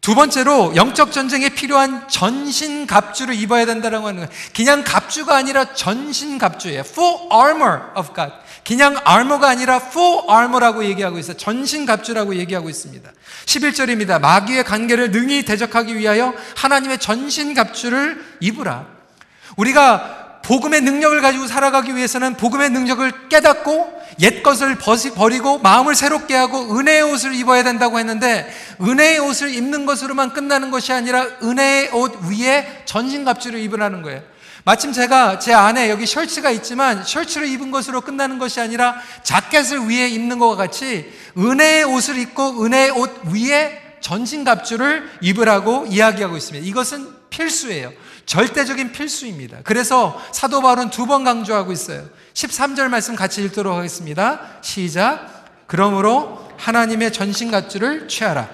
두 0.00 0.14
번째로 0.14 0.76
영적 0.76 1.10
전쟁에 1.10 1.48
필요한 1.48 2.06
전신 2.08 2.86
갑주를 2.86 3.34
입어야 3.34 3.66
된다는 3.66 4.02
거예요. 4.02 4.28
그냥 4.54 4.84
갑주가 4.84 5.34
아니라 5.34 5.74
전신 5.74 6.38
갑주예요. 6.38 6.82
Full 6.82 7.32
armor 7.32 7.80
of 7.98 8.14
God. 8.14 8.34
그냥 8.64 8.96
armor가 9.04 9.48
아니라 9.48 9.78
full 9.78 10.30
armor라고 10.30 10.84
얘기하고 10.84 11.18
있어요. 11.18 11.36
전신 11.36 11.86
갑주라고 11.86 12.36
얘기하고 12.36 12.70
있습니다. 12.70 13.10
11절입니다. 13.46 14.20
마귀의 14.20 14.62
관계를 14.62 15.10
능히 15.10 15.44
대적하기 15.44 15.96
위하여 15.96 16.34
하나님의 16.54 16.98
전신 16.98 17.52
갑주를 17.52 18.24
입으라. 18.38 18.86
우리가 19.56 20.19
복음의 20.50 20.80
능력을 20.80 21.20
가지고 21.20 21.46
살아가기 21.46 21.94
위해서는 21.94 22.34
복음의 22.34 22.70
능력을 22.70 23.28
깨닫고 23.28 24.00
옛 24.18 24.42
것을 24.42 24.76
버리고 25.14 25.58
마음을 25.58 25.94
새롭게 25.94 26.34
하고 26.34 26.76
은혜의 26.76 27.02
옷을 27.02 27.36
입어야 27.36 27.62
된다고 27.62 28.00
했는데 28.00 28.52
은혜의 28.82 29.20
옷을 29.20 29.54
입는 29.54 29.86
것으로만 29.86 30.32
끝나는 30.32 30.72
것이 30.72 30.92
아니라 30.92 31.24
은혜의 31.40 31.90
옷 31.92 32.18
위에 32.28 32.82
전신갑주를 32.84 33.60
입으라는 33.60 34.02
거예요. 34.02 34.22
마침 34.64 34.92
제가 34.92 35.38
제 35.38 35.54
안에 35.54 35.88
여기 35.88 36.04
셔츠가 36.04 36.50
있지만 36.50 37.04
셔츠를 37.04 37.46
입은 37.46 37.70
것으로 37.70 38.00
끝나는 38.00 38.40
것이 38.40 38.60
아니라 38.60 38.96
자켓을 39.22 39.88
위에 39.88 40.08
입는 40.08 40.40
것과 40.40 40.56
같이 40.56 41.12
은혜의 41.38 41.84
옷을 41.84 42.18
입고 42.18 42.64
은혜의 42.64 42.90
옷 42.90 43.20
위에 43.26 43.80
전신갑주를 44.00 45.10
입으라고 45.20 45.86
이야기하고 45.88 46.36
있습니다. 46.36 46.66
이것은 46.66 47.20
필수예요. 47.30 47.92
절대적인 48.30 48.92
필수입니다. 48.92 49.58
그래서 49.64 50.16
사도 50.30 50.62
바울은 50.62 50.90
두 50.90 51.04
번 51.04 51.24
강조하고 51.24 51.72
있어요. 51.72 52.08
13절 52.34 52.86
말씀 52.88 53.16
같이 53.16 53.42
읽도록 53.42 53.76
하겠습니다. 53.76 54.40
시작. 54.62 55.66
그러므로 55.66 56.48
하나님의 56.56 57.12
전신갑주를 57.12 58.06
취하라. 58.06 58.48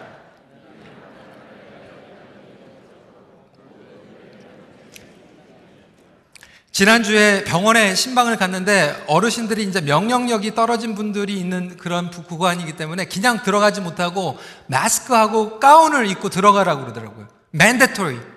지난주에 6.72 7.44
병원에 7.44 7.94
신방을 7.94 8.38
갔는데 8.38 9.04
어르신들이 9.08 9.62
이제 9.64 9.82
명령력이 9.82 10.54
떨어진 10.54 10.94
분들이 10.94 11.38
있는 11.38 11.76
그런 11.76 12.10
구간이기 12.10 12.76
때문에 12.76 13.04
그냥 13.04 13.42
들어가지 13.42 13.82
못하고 13.82 14.38
마스크하고 14.68 15.60
가운을 15.60 16.06
입고 16.06 16.30
들어가라고 16.30 16.80
그러더라고요. 16.82 17.28
mandatory. 17.54 18.35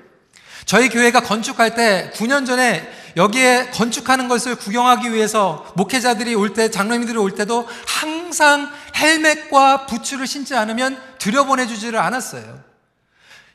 저희 0.70 0.88
교회가 0.90 1.22
건축할 1.22 1.74
때 1.74 2.12
9년 2.14 2.46
전에 2.46 2.88
여기에 3.18 3.72
건축하는 3.74 4.28
것을 4.28 4.54
구경하기 4.54 5.12
위해서 5.12 5.66
목회자들이 5.76 6.36
올 6.36 6.54
때, 6.54 6.70
장로님들이 6.70 7.18
올 7.18 7.34
때도 7.34 7.68
항상 7.88 8.72
헬멧과 8.96 9.88
부츠를 9.88 10.28
신지 10.28 10.54
않으면 10.54 11.02
들여보내주지를 11.18 11.98
않았어요. 11.98 12.64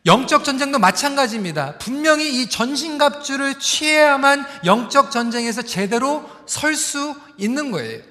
영적 0.06 0.42
전쟁도 0.42 0.80
마찬가지입니다. 0.80 1.78
분명히 1.78 2.42
이 2.42 2.48
전신갑주를 2.48 3.60
취해야만 3.60 4.44
영적 4.64 5.12
전쟁에서 5.12 5.62
제대로 5.62 6.28
설 6.46 6.74
수 6.74 7.14
있는 7.38 7.70
거예요. 7.70 8.02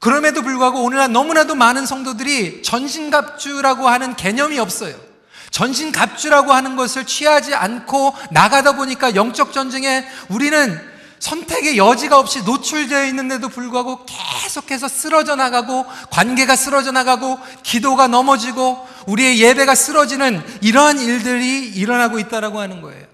그럼에도 0.00 0.42
불구하고 0.42 0.82
오늘날 0.82 1.12
너무나도 1.12 1.54
많은 1.54 1.86
성도들이 1.86 2.64
전신갑주라고 2.64 3.88
하는 3.88 4.16
개념이 4.16 4.58
없어요. 4.58 5.09
전신 5.50 5.92
갑주라고 5.92 6.52
하는 6.52 6.76
것을 6.76 7.06
취하지 7.06 7.54
않고 7.54 8.14
나가다 8.30 8.76
보니까 8.76 9.14
영적 9.14 9.52
전쟁에 9.52 10.04
우리는 10.28 10.90
선택의 11.18 11.76
여지가 11.76 12.18
없이 12.18 12.42
노출되어 12.44 13.04
있는데도 13.06 13.48
불구하고 13.50 14.06
계속해서 14.06 14.88
쓰러져 14.88 15.36
나가고 15.36 15.84
관계가 16.10 16.56
쓰러져 16.56 16.92
나가고 16.92 17.38
기도가 17.62 18.06
넘어지고 18.06 18.88
우리의 19.06 19.38
예배가 19.40 19.74
쓰러지는 19.74 20.42
이러한 20.62 20.98
일들이 20.98 21.68
일어나고 21.68 22.18
있다라고 22.18 22.58
하는 22.58 22.80
거예요. 22.80 23.06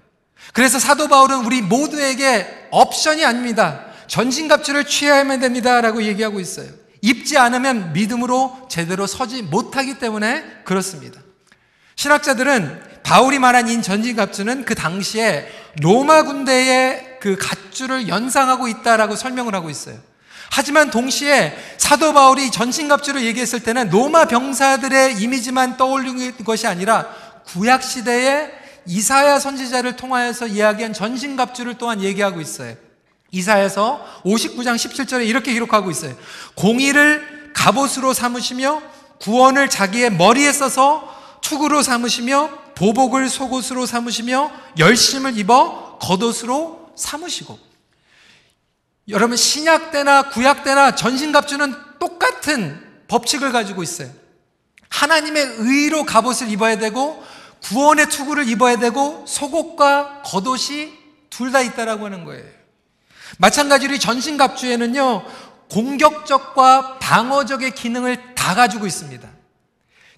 그래서 0.53 0.79
사도 0.79 1.09
바울은 1.09 1.45
우리 1.45 1.61
모두에게 1.61 2.69
옵션이 2.71 3.25
아닙니다. 3.25 3.81
전신갑주를 4.07 4.85
취해야만 4.85 5.41
됩니다라고 5.41 6.03
얘기하고 6.03 6.39
있어요. 6.39 6.69
입지 7.01 7.37
않으면 7.37 7.91
믿음으로 7.91 8.67
제대로 8.69 9.05
서지 9.05 9.43
못하기 9.43 9.99
때문에 9.99 10.61
그렇습니다. 10.63 11.19
신학자들은 11.97 13.01
바울이 13.03 13.39
말한 13.39 13.67
이 13.67 13.81
전진갑주는 13.81 14.65
그 14.65 14.75
당시에 14.75 15.47
로마 15.81 16.23
군대의 16.23 17.17
그 17.19 17.35
갓주를 17.37 18.07
연상하고 18.07 18.67
있다라고 18.67 19.15
설명을 19.15 19.55
하고 19.55 19.69
있어요. 19.69 19.97
하지만 20.51 20.91
동시에 20.91 21.57
사도 21.77 22.13
바울이 22.13 22.51
전신갑주를 22.51 23.23
얘기했을 23.23 23.61
때는 23.61 23.89
로마 23.89 24.25
병사들의 24.25 25.21
이미지만 25.21 25.77
떠올리는 25.77 26.33
것이 26.43 26.67
아니라 26.67 27.07
구약 27.45 27.83
시대의 27.83 28.51
이사야 28.85 29.39
선지자를 29.39 29.95
통하여서 29.95 30.47
이야기한 30.47 30.93
전신갑주를 30.93 31.77
또한 31.77 32.01
얘기하고 32.01 32.39
있어요. 32.39 32.75
이사야서 33.31 34.21
59장 34.23 34.75
17절에 34.75 35.27
이렇게 35.27 35.51
기록하고 35.51 35.91
있어요. 35.91 36.15
공의를 36.55 37.51
갑옷으로 37.53 38.13
삼으시며 38.13 38.81
구원을 39.19 39.69
자기의 39.69 40.11
머리에 40.11 40.53
써서 40.53 41.16
투구로 41.41 41.81
삼으시며 41.81 42.49
보복을 42.75 43.29
속옷으로 43.29 43.85
삼으시며 43.85 44.51
열심을 44.77 45.37
입어 45.37 45.97
겉옷으로 45.99 46.91
삼으시고 46.95 47.57
여러분 49.09 49.37
신약 49.37 49.91
때나 49.91 50.29
구약 50.29 50.63
때나 50.63 50.95
전신갑주는 50.95 51.73
똑같은 51.99 52.85
법칙을 53.07 53.51
가지고 53.51 53.81
있어요. 53.83 54.09
하나님의 54.89 55.55
의로 55.59 56.05
갑옷을 56.05 56.49
입어야 56.49 56.77
되고 56.77 57.23
구원의 57.63 58.09
투구를 58.09 58.47
입어야 58.49 58.77
되고 58.77 59.23
속옷과 59.27 60.23
겉옷이 60.23 61.07
둘 61.29 61.51
다 61.51 61.61
있다라고 61.61 62.05
하는 62.05 62.25
거예요. 62.25 62.43
마찬가지로 63.37 63.97
전신갑주에는요 63.99 65.25
공격적과 65.69 66.97
방어적의 66.99 67.75
기능을 67.75 68.35
다 68.35 68.55
가지고 68.55 68.87
있습니다. 68.87 69.36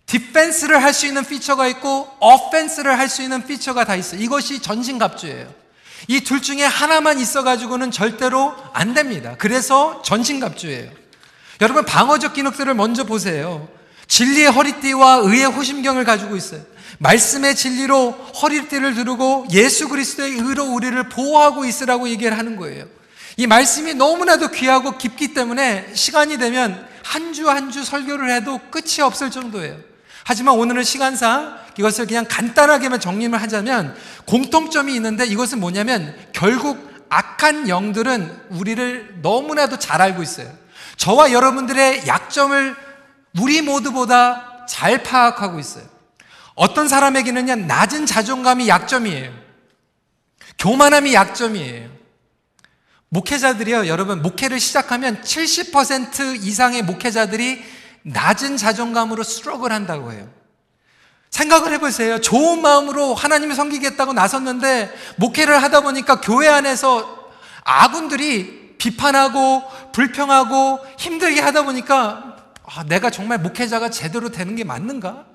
디펜스를 0.09 0.81
할 0.83 0.91
수 0.91 1.05
있는 1.05 1.23
피처가 1.23 1.67
있고 1.67 2.09
어펜스를 2.19 2.97
할 2.97 3.07
수 3.09 3.21
있는 3.21 3.45
피처가 3.45 3.85
다 3.85 3.95
있어요. 3.95 4.19
이것이 4.21 4.59
전신갑주예요. 4.61 5.53
이 6.07 6.21
둘 6.21 6.41
중에 6.41 6.63
하나만 6.63 7.19
있어 7.19 7.43
가지고는 7.43 7.91
절대로 7.91 8.55
안 8.73 8.93
됩니다. 8.95 9.35
그래서 9.37 10.01
전신갑주예요. 10.03 10.91
여러분 11.61 11.85
방어적 11.85 12.33
기능들을 12.33 12.73
먼저 12.73 13.03
보세요. 13.03 13.67
진리의 14.07 14.47
허리띠와 14.49 15.17
의의 15.25 15.45
호심경을 15.45 16.05
가지고 16.05 16.35
있어요. 16.35 16.61
말씀의 16.97 17.55
진리로 17.55 18.11
허리띠를 18.41 18.95
두르고 18.95 19.45
예수 19.51 19.87
그리스도의 19.89 20.31
의로 20.33 20.65
우리를 20.65 21.07
보호하고 21.09 21.65
있으라고 21.65 22.09
얘기를 22.09 22.35
하는 22.35 22.55
거예요. 22.55 22.85
이 23.37 23.45
말씀이 23.45 23.93
너무나도 23.93 24.49
귀하고 24.49 24.97
깊기 24.97 25.33
때문에 25.35 25.91
시간이 25.93 26.37
되면 26.39 26.87
한 27.03 27.31
주 27.33 27.47
한 27.47 27.69
주 27.71 27.83
설교를 27.85 28.31
해도 28.31 28.59
끝이 28.71 29.01
없을 29.01 29.29
정도예요. 29.29 29.88
하지만 30.23 30.55
오늘은 30.55 30.83
시간상 30.83 31.57
이것을 31.77 32.07
그냥 32.07 32.25
간단하게만 32.27 32.99
정리를 32.99 33.41
하자면 33.41 33.95
공통점이 34.25 34.93
있는데 34.95 35.25
이것은 35.25 35.59
뭐냐면 35.59 36.15
결국 36.33 36.89
악한 37.09 37.69
영들은 37.69 38.47
우리를 38.49 39.19
너무나도 39.21 39.79
잘 39.79 40.01
알고 40.01 40.21
있어요. 40.21 40.51
저와 40.97 41.31
여러분들의 41.31 42.07
약점을 42.07 42.75
우리 43.39 43.61
모두보다 43.61 44.65
잘 44.67 45.03
파악하고 45.03 45.59
있어요. 45.59 45.85
어떤 46.55 46.87
사람에게는 46.87 47.67
낮은 47.67 48.05
자존감이 48.05 48.67
약점이에요. 48.67 49.31
교만함이 50.57 51.13
약점이에요. 51.13 51.89
목회자들이요, 53.09 53.87
여러분, 53.87 54.21
목회를 54.21 54.59
시작하면 54.59 55.21
70% 55.21 56.43
이상의 56.43 56.83
목회자들이 56.83 57.63
낮은 58.03 58.57
자존감으로 58.57 59.23
스트럭을 59.23 59.71
한다고 59.71 60.11
해요. 60.11 60.27
생각을 61.29 61.71
해보세요. 61.73 62.19
좋은 62.19 62.61
마음으로 62.61 63.13
하나님을 63.13 63.55
섬기겠다고 63.55 64.13
나섰는데 64.13 64.93
목회를 65.17 65.61
하다 65.61 65.81
보니까 65.81 66.21
교회 66.21 66.47
안에서 66.47 67.29
아군들이 67.63 68.75
비판하고 68.77 69.63
불평하고 69.91 70.79
힘들게 70.97 71.41
하다 71.41 71.63
보니까 71.63 72.37
아, 72.65 72.83
내가 72.83 73.09
정말 73.09 73.39
목회자가 73.39 73.89
제대로 73.89 74.29
되는 74.29 74.55
게 74.55 74.63
맞는가? 74.63 75.25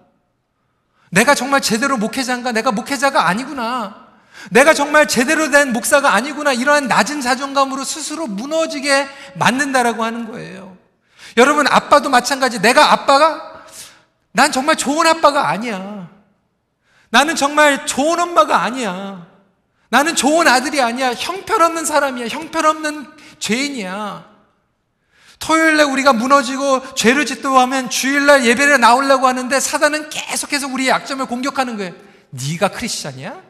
내가 1.10 1.34
정말 1.34 1.60
제대로 1.60 1.96
목회자인가? 1.96 2.52
내가 2.52 2.72
목회자가 2.72 3.28
아니구나. 3.28 4.04
내가 4.50 4.74
정말 4.74 5.06
제대로 5.06 5.50
된 5.50 5.72
목사가 5.72 6.14
아니구나. 6.14 6.52
이러한 6.52 6.88
낮은 6.88 7.20
자존감으로 7.20 7.84
스스로 7.84 8.26
무너지게 8.26 9.08
만든다라고 9.34 10.04
하는 10.04 10.30
거예요. 10.30 10.73
여러분, 11.36 11.66
아빠도 11.68 12.08
마찬가지. 12.10 12.60
내가 12.60 12.92
아빠가, 12.92 13.64
난 14.32 14.52
정말 14.52 14.76
좋은 14.76 15.06
아빠가 15.06 15.48
아니야. 15.48 16.08
나는 17.10 17.36
정말 17.36 17.86
좋은 17.86 18.18
엄마가 18.18 18.62
아니야. 18.62 19.26
나는 19.88 20.16
좋은 20.16 20.48
아들이 20.48 20.80
아니야. 20.80 21.14
형편없는 21.14 21.84
사람이야. 21.84 22.26
형편없는 22.26 23.06
죄인이야. 23.38 24.34
토요일날 25.38 25.86
우리가 25.86 26.12
무너지고 26.12 26.94
죄를 26.94 27.26
짓도 27.26 27.58
하면 27.60 27.90
주일날 27.90 28.44
예배를 28.44 28.80
나오려고 28.80 29.28
하는데 29.28 29.60
사단은 29.60 30.10
계속해서 30.10 30.66
우리의 30.68 30.88
약점을 30.88 31.24
공격하는 31.26 31.76
거예요. 31.76 31.92
네가 32.30 32.68
크리스찬이야? 32.68 33.40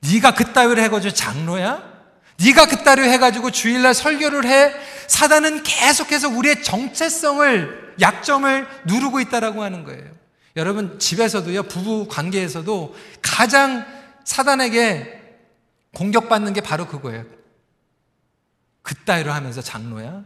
네가 0.00 0.30
그따위로 0.32 0.80
해가지고 0.80 1.12
장로야? 1.12 1.95
네가 2.38 2.66
그따위로 2.66 3.04
해가지고 3.04 3.50
주일날 3.50 3.94
설교를 3.94 4.44
해? 4.44 4.74
사단은 5.06 5.62
계속해서 5.62 6.28
우리의 6.28 6.62
정체성을 6.62 7.94
약점을 8.00 8.68
누르고 8.84 9.20
있다라고 9.20 9.62
하는 9.62 9.84
거예요. 9.84 10.04
여러분 10.56 10.98
집에서도요 10.98 11.64
부부 11.64 12.08
관계에서도 12.08 12.94
가장 13.22 13.86
사단에게 14.24 15.22
공격받는 15.94 16.52
게 16.52 16.60
바로 16.60 16.86
그거예요. 16.86 17.24
그따위로 18.82 19.32
하면서 19.32 19.60
장로야? 19.62 20.24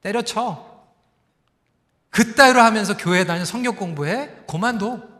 때려쳐. 0.00 0.74
그따위로 2.10 2.60
하면서 2.60 2.96
교회 2.96 3.24
다녀 3.24 3.44
성경 3.44 3.76
공부해? 3.76 4.30
고만둬. 4.46 5.15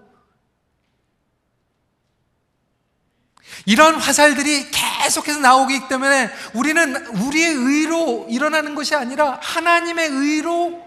이런 3.65 3.95
화살들이 3.95 4.71
계속해서 4.71 5.41
나오기 5.41 5.89
때문에 5.89 6.31
우리는 6.55 7.07
우리의 7.07 7.53
의로 7.53 8.27
일어나는 8.29 8.75
것이 8.75 8.95
아니라 8.95 9.39
하나님의 9.43 10.09
의로 10.09 10.85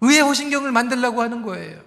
의의 0.00 0.20
호신경을 0.20 0.72
만들려고 0.72 1.22
하는 1.22 1.42
거예요. 1.42 1.80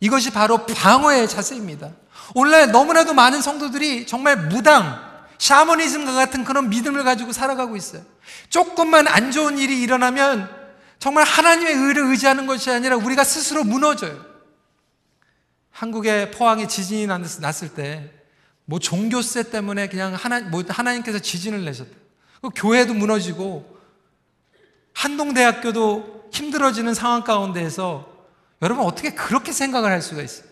이것이 0.00 0.30
바로 0.30 0.66
방어의 0.66 1.28
자세입니다. 1.28 1.90
오늘날 2.34 2.70
너무나도 2.70 3.14
많은 3.14 3.40
성도들이 3.40 4.06
정말 4.06 4.36
무당, 4.36 5.00
샤머니즘과 5.38 6.12
같은 6.12 6.44
그런 6.44 6.68
믿음을 6.68 7.04
가지고 7.04 7.32
살아가고 7.32 7.76
있어요. 7.76 8.02
조금만 8.50 9.08
안 9.08 9.30
좋은 9.30 9.58
일이 9.58 9.80
일어나면 9.80 10.48
정말 10.98 11.24
하나님의 11.24 11.74
의를 11.74 12.06
의지하는 12.06 12.46
것이 12.46 12.70
아니라 12.70 12.96
우리가 12.96 13.24
스스로 13.24 13.64
무너져요. 13.64 14.24
한국에 15.70 16.32
포항에 16.32 16.66
지진이 16.66 17.06
났을 17.06 17.68
때, 17.68 18.12
뭐 18.68 18.78
종교세 18.78 19.44
때문에 19.44 19.88
그냥 19.88 20.12
하나, 20.12 20.40
뭐 20.40 20.62
하나님께서 20.68 21.18
지진을 21.20 21.64
내셨다. 21.64 21.90
그 22.42 22.50
교회도 22.54 22.92
무너지고, 22.92 23.78
한동대학교도 24.92 26.28
힘들어지는 26.30 26.92
상황 26.92 27.24
가운데에서 27.24 28.12
여러분 28.60 28.84
어떻게 28.84 29.14
그렇게 29.14 29.52
생각을 29.52 29.90
할 29.90 30.02
수가 30.02 30.20
있어요? 30.20 30.46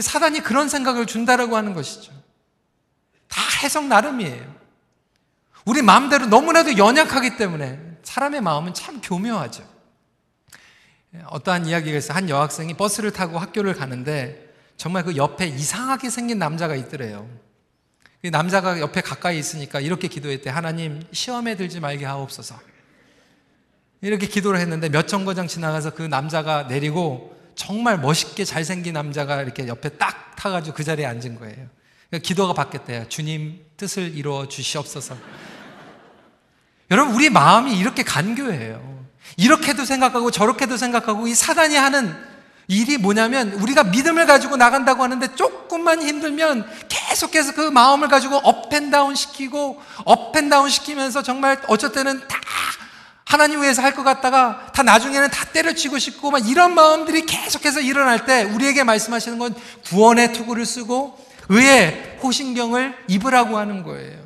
사단이 0.00 0.40
그런 0.40 0.70
생각을 0.70 1.04
준다라고 1.04 1.58
하는 1.58 1.74
것이죠. 1.74 2.10
다 3.28 3.42
해석 3.62 3.84
나름이에요. 3.84 4.54
우리 5.66 5.82
마음대로 5.82 6.24
너무나도 6.24 6.78
연약하기 6.78 7.36
때문에 7.36 7.98
사람의 8.02 8.40
마음은 8.40 8.72
참 8.72 9.02
교묘하죠. 9.02 9.62
어떠한 11.26 11.66
이야기가 11.66 11.98
있어요. 11.98 12.16
한 12.16 12.30
여학생이 12.30 12.74
버스를 12.74 13.10
타고 13.10 13.38
학교를 13.38 13.74
가는데 13.74 14.43
정말 14.76 15.04
그 15.04 15.16
옆에 15.16 15.46
이상하게 15.46 16.10
생긴 16.10 16.38
남자가 16.38 16.74
있더래요. 16.74 17.28
그 18.22 18.28
남자가 18.28 18.80
옆에 18.80 19.00
가까이 19.00 19.38
있으니까 19.38 19.80
이렇게 19.80 20.08
기도했대. 20.08 20.50
하나님, 20.50 21.02
시험에 21.12 21.56
들지 21.56 21.80
말게 21.80 22.04
하옵소서. 22.04 22.58
이렇게 24.00 24.26
기도를 24.26 24.60
했는데 24.60 24.88
몇 24.88 25.08
정거장 25.08 25.46
지나가서 25.46 25.90
그 25.90 26.02
남자가 26.02 26.64
내리고 26.64 27.34
정말 27.54 27.98
멋있게 27.98 28.44
잘생긴 28.44 28.94
남자가 28.94 29.42
이렇게 29.42 29.66
옆에 29.66 29.90
딱 29.90 30.36
타가지고 30.36 30.76
그 30.76 30.84
자리에 30.84 31.06
앉은 31.06 31.38
거예요. 31.38 31.68
그러니까 32.10 32.26
기도가 32.26 32.52
바뀌었대요. 32.52 33.08
주님 33.08 33.64
뜻을 33.76 34.14
이루어 34.16 34.48
주시옵소서. 34.48 35.16
여러분, 36.90 37.14
우리 37.14 37.30
마음이 37.30 37.78
이렇게 37.78 38.02
간교해요. 38.02 39.04
이렇게도 39.36 39.84
생각하고 39.84 40.30
저렇게도 40.30 40.76
생각하고 40.76 41.26
이 41.26 41.34
사단이 41.34 41.76
하는 41.76 42.14
일이 42.66 42.96
뭐냐면 42.96 43.52
우리가 43.52 43.84
믿음을 43.84 44.26
가지고 44.26 44.56
나간다고 44.56 45.02
하는데 45.02 45.34
조금만 45.34 46.02
힘들면 46.02 46.66
계속해서 46.88 47.54
그 47.54 47.60
마음을 47.60 48.08
가지고 48.08 48.36
업앤다운 48.36 49.14
시키고 49.14 49.82
업앤다운 50.04 50.70
시키면서 50.70 51.22
정말 51.22 51.60
어쩔 51.68 51.92
때는 51.92 52.20
다 52.26 52.38
하나님 53.26 53.62
위해서 53.62 53.82
할 53.82 53.94
것 53.94 54.02
같다가 54.02 54.66
다 54.72 54.82
나중에는 54.82 55.30
다 55.30 55.44
때려치고 55.46 55.98
싶고 55.98 56.30
막 56.30 56.48
이런 56.48 56.74
마음들이 56.74 57.26
계속해서 57.26 57.80
일어날 57.80 58.24
때 58.26 58.44
우리에게 58.44 58.84
말씀하시는 58.84 59.38
건 59.38 59.54
구원의 59.86 60.32
투구를 60.32 60.64
쓰고 60.66 61.18
의의 61.48 62.18
호신경을 62.22 62.96
입으라고 63.08 63.58
하는 63.58 63.82
거예요. 63.82 64.24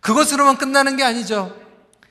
그것으로만 0.00 0.56
끝나는 0.56 0.96
게 0.96 1.02
아니죠. 1.04 1.56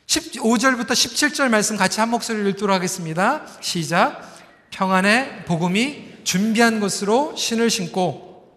15절부터 0.07 0.89
17절 0.89 1.49
말씀 1.49 1.77
같이 1.77 1.99
한 1.99 2.09
목소리를 2.09 2.49
읽도록 2.51 2.73
하겠습니다. 2.75 3.45
시작. 3.61 4.28
평안의 4.79 5.43
복음이 5.43 6.19
준비한 6.23 6.79
것으로 6.79 7.35
신을 7.35 7.69
신고 7.69 8.47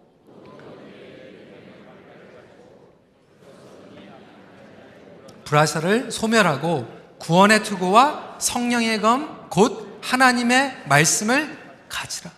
불화사를 5.43 6.13
소멸하고 6.13 6.87
구원의 7.19 7.65
투구와 7.65 8.37
성령의 8.39 9.01
검 9.01 9.43
곧 9.53 9.99
하나님의 10.01 10.85
말씀을 10.87 11.59
가지라. 11.91 12.31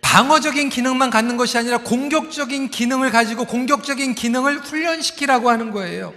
방어적인 0.00 0.70
기능만 0.70 1.10
갖는 1.10 1.36
것이 1.36 1.58
아니라 1.58 1.78
공격적인 1.78 2.70
기능을 2.70 3.10
가지고 3.10 3.44
공격적인 3.44 4.14
기능을 4.14 4.60
훈련시키라고 4.60 5.50
하는 5.50 5.70
거예요. 5.70 6.14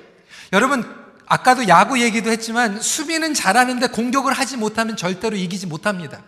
여러분, 0.54 0.86
아까도 1.26 1.67
야구 1.67 2.00
얘기도 2.02 2.32
했지만 2.32 2.80
수비는 2.80 3.34
잘하는데 3.34 3.88
공격을 3.88 4.32
하지 4.32 4.56
못하면 4.56 4.95
절대로 4.95 5.36
이기지 5.36 5.67
못합니다. 5.67 6.24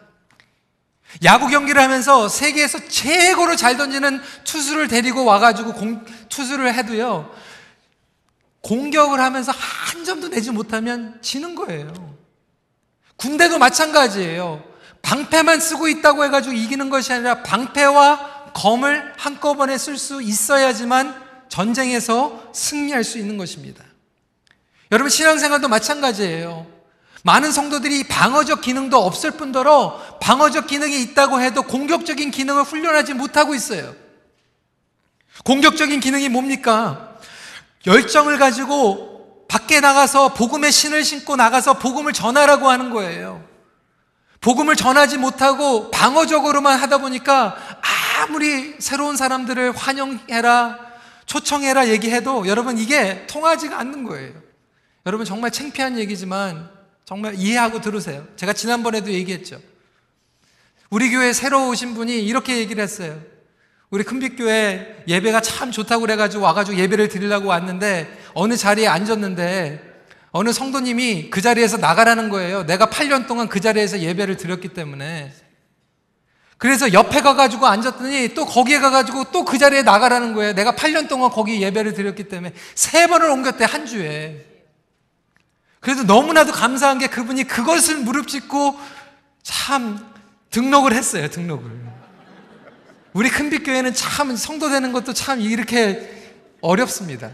야구 1.24 1.48
경기를 1.48 1.82
하면서 1.82 2.28
세계에서 2.28 2.88
최고로 2.88 3.56
잘 3.56 3.78
던지는 3.78 4.22
투수를 4.44 4.88
데리고 4.88 5.26
와가지고 5.26 5.74
공, 5.74 6.06
투수를 6.30 6.74
해도요, 6.74 7.32
공격을 8.62 9.20
하면서 9.20 9.52
한 9.52 10.04
점도 10.06 10.30
내지 10.30 10.52
못하면 10.52 11.20
지는 11.22 11.54
거예요. 11.54 12.16
군대도 13.18 13.60
마찬가지예요. 13.60 14.64
방패만 15.02 15.60
쓰고 15.60 15.88
있다고 15.88 16.24
해가지고 16.24 16.56
이기는 16.56 16.90
것이 16.90 17.14
아니라 17.14 17.44
방패와 17.44 18.52
검을 18.54 19.14
한꺼번에 19.18 19.78
쓸 19.78 19.98
수 19.98 20.22
있어야지만 20.22 21.22
전쟁에서 21.50 22.52
승리할 22.54 23.04
수 23.04 23.18
있는 23.18 23.38
것입니다. 23.38 23.84
여러분 24.92 25.10
신앙생활도 25.10 25.68
마찬가지예요. 25.68 26.73
많은 27.24 27.52
성도들이 27.52 28.04
방어적 28.04 28.62
기능도 28.62 28.98
없을 28.98 29.32
뿐더러 29.32 30.20
방어적 30.22 30.68
기능이 30.68 31.02
있다고 31.02 31.42
해도 31.42 31.64
공격적인 31.64 32.32
기능을 32.32 32.64
훈련하지 32.64 33.14
못하고 33.14 33.56
있어요. 33.56 33.96
공격적인 35.46 36.00
기능이 36.00 36.30
뭡니까? 36.30 37.18
열정을 37.88 38.38
가지고 38.38 39.46
밖에 39.48 39.80
나가서 39.80 40.34
복음의 40.34 40.72
신을 40.72 41.04
신고 41.04 41.36
나가서 41.36 41.80
복음을 41.80 42.12
전하라고 42.12 42.70
하는 42.70 42.90
거예요. 42.90 43.44
복음을 44.42 44.76
전하지 44.76 45.18
못하고 45.18 45.92
방어적으로만 45.92 46.78
하다 46.78 46.98
보니까 46.98 47.56
아무리 48.22 48.76
새로운 48.80 49.16
사람들을 49.16 49.72
환영해라, 49.78 50.78
초청해라 51.26 51.88
얘기해도 51.88 52.48
여러분 52.48 52.78
이게 52.78 53.26
통하지가 53.28 53.80
않는 53.80 54.04
거예요. 54.04 54.34
여러분 55.06 55.26
정말 55.26 55.52
창피한 55.52 55.98
얘기지만 55.98 56.83
정말 57.06 57.36
이해하고 57.36 57.82
들으세요. 57.82 58.26
제가 58.36 58.54
지난번에도 58.54 59.12
얘기했죠. 59.12 59.60
우리 60.90 61.10
교회 61.10 61.34
새로 61.34 61.70
오신 61.70 61.96
분이 61.96 62.24
이렇게 62.24 62.58
얘기를 62.58 62.82
했어요. 62.84 63.20
우리 63.90 64.04
큰빛교회 64.04 65.04
예배가 65.08 65.42
참 65.42 65.72
좋다고 65.72 66.02
그래가지고 66.02 66.44
와가지고 66.44 66.78
예배를 66.78 67.10
드리려고 67.10 67.50
왔는데 67.50 68.08
어느 68.34 68.56
자리에 68.56 68.88
앉았는데 68.88 69.94
어느 70.32 70.52
성도님이 70.52 71.30
그 71.30 71.42
자리에서 71.42 71.78
나가라는 71.78 72.30
거예요. 72.30 72.66
내가 72.66 72.88
8년 72.88 73.28
동안 73.28 73.48
그 73.48 73.60
자리에서 73.60 74.00
예배를 74.00 74.38
드렸기 74.38 74.70
때문에. 74.70 75.32
그래서 76.58 76.94
옆에 76.94 77.22
가가지고 77.22 77.68
앉았더니 77.68 78.34
또 78.34 78.46
거기에 78.46 78.80
가가지고 78.80 79.26
또 79.32 79.44
그 79.46 79.58
자리에 79.58 79.84
나가라는 79.84 80.34
거예요. 80.34 80.54
내가 80.54 80.74
8년 80.74 81.08
동안 81.08 81.30
거기 81.30 81.62
예배를 81.62 81.94
드렸기 81.94 82.24
때문에 82.30 82.54
세 82.74 83.06
번을 83.06 83.30
옮겼대, 83.30 83.66
한 83.66 83.86
주에. 83.86 84.53
그래도 85.84 86.04
너무나도 86.04 86.54
감사한 86.54 86.98
게 86.98 87.08
그분이 87.08 87.44
그것을 87.44 87.98
무릎 87.98 88.30
짓고 88.30 88.80
참 89.42 90.00
등록을 90.50 90.94
했어요, 90.94 91.30
등록을. 91.30 91.70
우리 93.12 93.30
큰빛교회는 93.30 93.94
참 93.94 94.34
성도 94.38 94.70
되는 94.70 94.94
것도 94.94 95.12
참 95.12 95.42
이렇게 95.42 96.34
어렵습니다. 96.62 97.32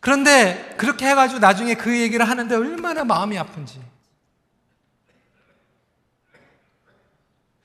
그런데 0.00 0.74
그렇게 0.78 1.06
해가지고 1.06 1.38
나중에 1.38 1.74
그 1.74 1.96
얘기를 1.96 2.28
하는데 2.28 2.52
얼마나 2.56 3.04
마음이 3.04 3.38
아픈지. 3.38 3.80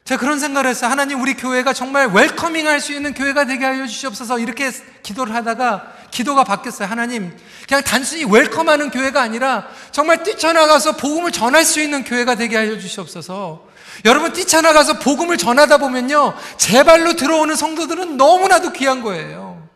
제가 0.04 0.22
그런 0.22 0.40
생각을 0.40 0.70
했어요. 0.70 0.92
하나님 0.92 1.20
우리 1.20 1.34
교회가 1.34 1.74
정말 1.74 2.10
웰커밍 2.10 2.68
할 2.68 2.80
수 2.80 2.94
있는 2.94 3.16
교회가 3.16 3.46
되게 3.46 3.66
하여 3.66 3.88
주시옵소서 3.88 4.38
이렇게 4.38 4.70
기도를 5.02 5.34
하다가 5.34 5.95
기도가 6.16 6.46
바뀌었어요. 6.46 6.88
하나님 6.88 7.36
그냥 7.68 7.84
단순히 7.84 8.24
웰컴하는 8.24 8.90
교회가 8.90 9.22
아니라 9.22 9.68
정말 9.92 10.24
뛰쳐나가서 10.24 10.96
복음을 10.96 11.32
전할 11.32 11.66
수 11.66 11.82
있는 11.82 12.06
교회가 12.06 12.36
되게 12.36 12.56
하여 12.56 12.80
주시옵소서. 12.80 13.68
여러분 14.06 14.32
뛰쳐나가서 14.32 15.00
복음을 15.00 15.38
전하다 15.38 15.78
보면요. 15.78 16.34
제 16.58 16.84
발로 16.84 17.14
들어오는 17.16 17.54
성도들은 17.56 18.16
너무나도 18.16 18.72
귀한 18.72 19.02
거예요. 19.02 19.68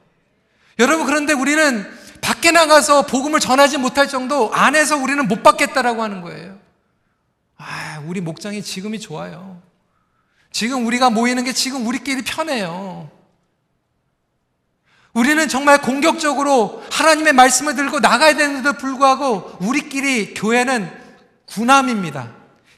여러분 0.79 1.05
그런데 1.05 1.33
우리는 1.33 1.85
밖에 2.21 2.51
나가서 2.51 3.05
복음을 3.05 3.41
전하지 3.41 3.77
못할 3.77 4.07
정도 4.07 4.49
안에서 4.53 4.95
우리는 4.95 5.27
못 5.27 5.43
받겠다라고 5.43 6.01
하는 6.01 6.21
거예요. 6.21 6.57
아, 7.57 8.01
우리 8.05 8.21
목장이 8.21 8.63
지금이 8.63 9.01
좋아요. 9.01 9.61
지금 10.51 10.85
우리가 10.85 11.09
모이는 11.09 11.43
게 11.43 11.51
지금 11.51 11.85
우리끼리 11.85 12.21
편해요. 12.21 13.09
우리는 15.13 15.47
정말 15.47 15.81
공격적으로 15.81 16.83
하나님의 16.91 17.33
말씀을 17.33 17.75
들고 17.75 17.99
나가야 17.99 18.35
되는데도 18.35 18.73
불구하고 18.73 19.57
우리끼리 19.59 20.33
교회는 20.33 20.89
군함입니다. 21.47 22.29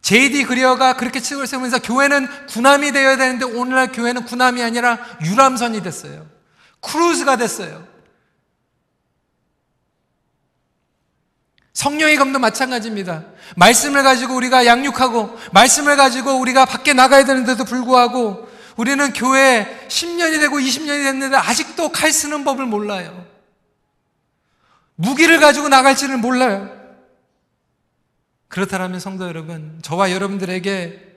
제이디 0.02 0.44
그리어가 0.46 0.94
그렇게 0.94 1.20
칙을 1.20 1.46
세우면서 1.46 1.80
교회는 1.80 2.28
군함이 2.48 2.91
되어야 2.91 3.17
되는데 3.17 3.46
오늘날 3.46 3.91
교회는 3.91 4.26
군함이 4.26 4.63
아니라 4.63 4.98
유람선이 5.24 5.84
됐어요. 5.84 6.26
크루즈가 6.80 7.36
됐어요. 7.36 7.86
성령의 11.74 12.17
검도 12.17 12.39
마찬가지입니다. 12.39 13.24
말씀을 13.56 14.04
가지고 14.04 14.36
우리가 14.36 14.65
양육하고, 14.65 15.38
말씀을 15.52 15.96
가지고 15.96 16.34
우리가 16.39 16.65
밖에 16.65 16.94
나가야 16.94 17.26
되는데도 17.26 17.63
불구하고, 17.63 18.51
우리는 18.77 19.13
교회 19.13 19.86
10년이 19.89 20.39
되고 20.39 20.57
20년이 20.57 21.03
됐는데 21.03 21.36
아직도 21.36 21.89
칼 21.89 22.12
쓰는 22.12 22.43
법을 22.43 22.65
몰라요. 22.65 23.25
무기를 24.95 25.39
가지고 25.39 25.69
나갈지를 25.69 26.17
몰라요. 26.17 26.69
그렇다면 28.47 28.99
성도 28.99 29.27
여러분, 29.27 29.79
저와 29.81 30.12
여러분들에게 30.12 31.07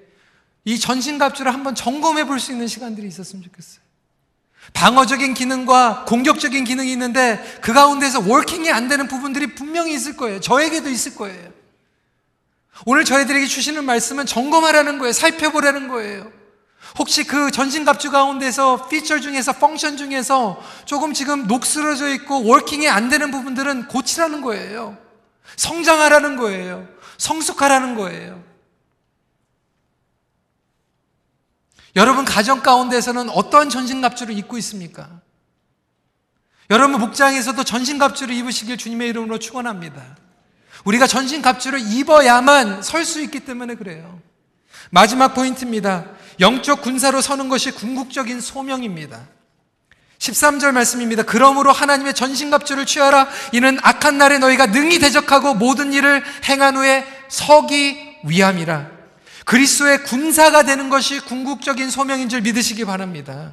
이 0.65 0.79
전신갑주를 0.79 1.53
한번 1.53 1.75
점검해 1.75 2.25
볼 2.27 2.39
수 2.39 2.53
있는 2.53 2.67
시간들이 2.67 3.07
있었으면 3.09 3.43
좋겠어요. 3.45 3.85
방어적인 4.73 5.35
기능과 5.35 6.07
공격적인 6.07 6.65
기능이 6.65 6.91
있는데 6.93 7.39
그 7.61 7.75
가운데서 7.75 8.21
워킹이 8.21 8.71
안 8.71 8.89
되는 8.89 9.09
부분들이 9.09 9.55
분명히 9.55 9.93
있을 9.95 10.17
거예요. 10.17 10.41
저에게도 10.41 10.89
있을 10.89 11.15
거예요. 11.17 11.53
오늘 12.87 13.05
저희들에게 13.05 13.47
주시는 13.47 13.85
말씀은 13.85 14.25
점검하라는 14.25 14.99
거예요. 14.99 15.13
살펴보라는 15.13 15.89
거예요. 15.89 16.33
혹시 16.99 17.25
그 17.25 17.51
전신갑주 17.51 18.11
가운데서 18.11 18.89
피처 18.89 19.21
중에서 19.21 19.55
펑션 19.55 19.97
중에서 19.97 20.63
조금 20.85 21.13
지금 21.13 21.47
녹슬어져 21.47 22.09
있고 22.15 22.45
워킹이 22.45 22.89
안 22.89 23.09
되는 23.09 23.31
부분들은 23.31 23.89
고치라는 23.89 24.43
거예요. 24.43 24.97
성장하라는 25.57 26.37
거예요. 26.37 26.87
성숙하라는 27.19 27.97
거예요. 27.97 28.43
여러분 31.97 32.25
가정 32.25 32.61
가운데서는 32.61 33.29
어떠한 33.31 33.71
전신갑주를 33.71 34.37
입고 34.39 34.59
있습니까? 34.59 35.09
여러분 36.71 36.99
목장에서도 36.99 37.63
전신갑주를 37.63 38.35
입으시길 38.35 38.79
주님의 38.79 39.09
이름으로 39.11 39.39
축원합니다. 39.39 40.17
우리가 40.85 41.07
전신갑주를 41.07 41.81
입어야만 41.81 42.83
설 42.83 43.05
수 43.05 43.21
있기 43.21 43.41
때문에 43.41 43.75
그래요. 43.75 44.21
마지막 44.91 45.35
포인트입니다. 45.35 46.07
영적 46.41 46.83
군사로 46.83 47.21
서는 47.21 47.49
것이 47.49 47.71
궁극적인 47.71 48.41
소명입니다. 48.41 49.21
13절 50.19 50.73
말씀입니다. 50.73 51.23
그러므로 51.23 51.73
하나님의 51.73 52.15
전신갑주를 52.15 52.87
취하라. 52.87 53.29
이는 53.53 53.79
악한 53.83 54.17
날에 54.17 54.39
너희가 54.39 54.67
능히 54.67 54.99
대적하고 54.99 55.55
모든 55.55 55.93
일을 55.93 56.23
행한 56.49 56.77
후에 56.77 57.07
서기 57.29 58.19
위함이라. 58.25 58.89
그리스도의 59.45 60.05
군사가 60.05 60.63
되는 60.63 60.89
것이 60.89 61.21
궁극적인 61.21 61.91
소명인 61.91 62.29
줄 62.29 62.41
믿으시기 62.41 62.85
바랍니다. 62.85 63.53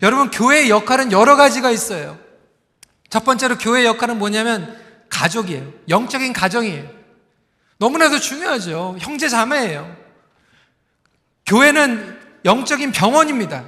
여러분, 0.00 0.30
교회의 0.30 0.70
역할은 0.70 1.12
여러 1.12 1.36
가지가 1.36 1.70
있어요. 1.70 2.18
첫 3.10 3.24
번째로 3.24 3.58
교회의 3.58 3.84
역할은 3.86 4.18
뭐냐면 4.18 4.78
가족이에요. 5.10 5.72
영적인 5.88 6.32
가정이에요. 6.32 6.88
너무나도 7.78 8.18
중요하죠. 8.18 8.96
형제 9.00 9.28
자매예요. 9.28 10.07
교회는 11.48 12.18
영적인 12.44 12.92
병원입니다. 12.92 13.64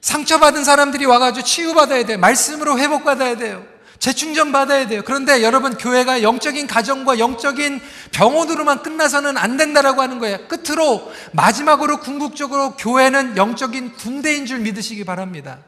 상처받은 0.00 0.64
사람들이 0.64 1.04
와가지고 1.04 1.44
치유받아야 1.44 2.06
돼요. 2.06 2.18
말씀으로 2.18 2.78
회복받아야 2.78 3.36
돼요. 3.36 3.64
재충전 3.98 4.52
받아야 4.52 4.86
돼요. 4.86 5.02
그런데 5.04 5.42
여러분 5.42 5.76
교회가 5.76 6.22
영적인 6.22 6.66
가정과 6.66 7.18
영적인 7.18 7.80
병원으로만 8.12 8.82
끝나서는 8.82 9.36
안 9.36 9.56
된다라고 9.56 10.02
하는 10.02 10.18
거예요. 10.18 10.46
끝으로 10.46 11.10
마지막으로 11.32 12.00
궁극적으로 12.00 12.76
교회는 12.76 13.36
영적인 13.36 13.94
군대인 13.94 14.46
줄 14.46 14.58
믿으시기 14.58 15.04
바랍니다. 15.04 15.58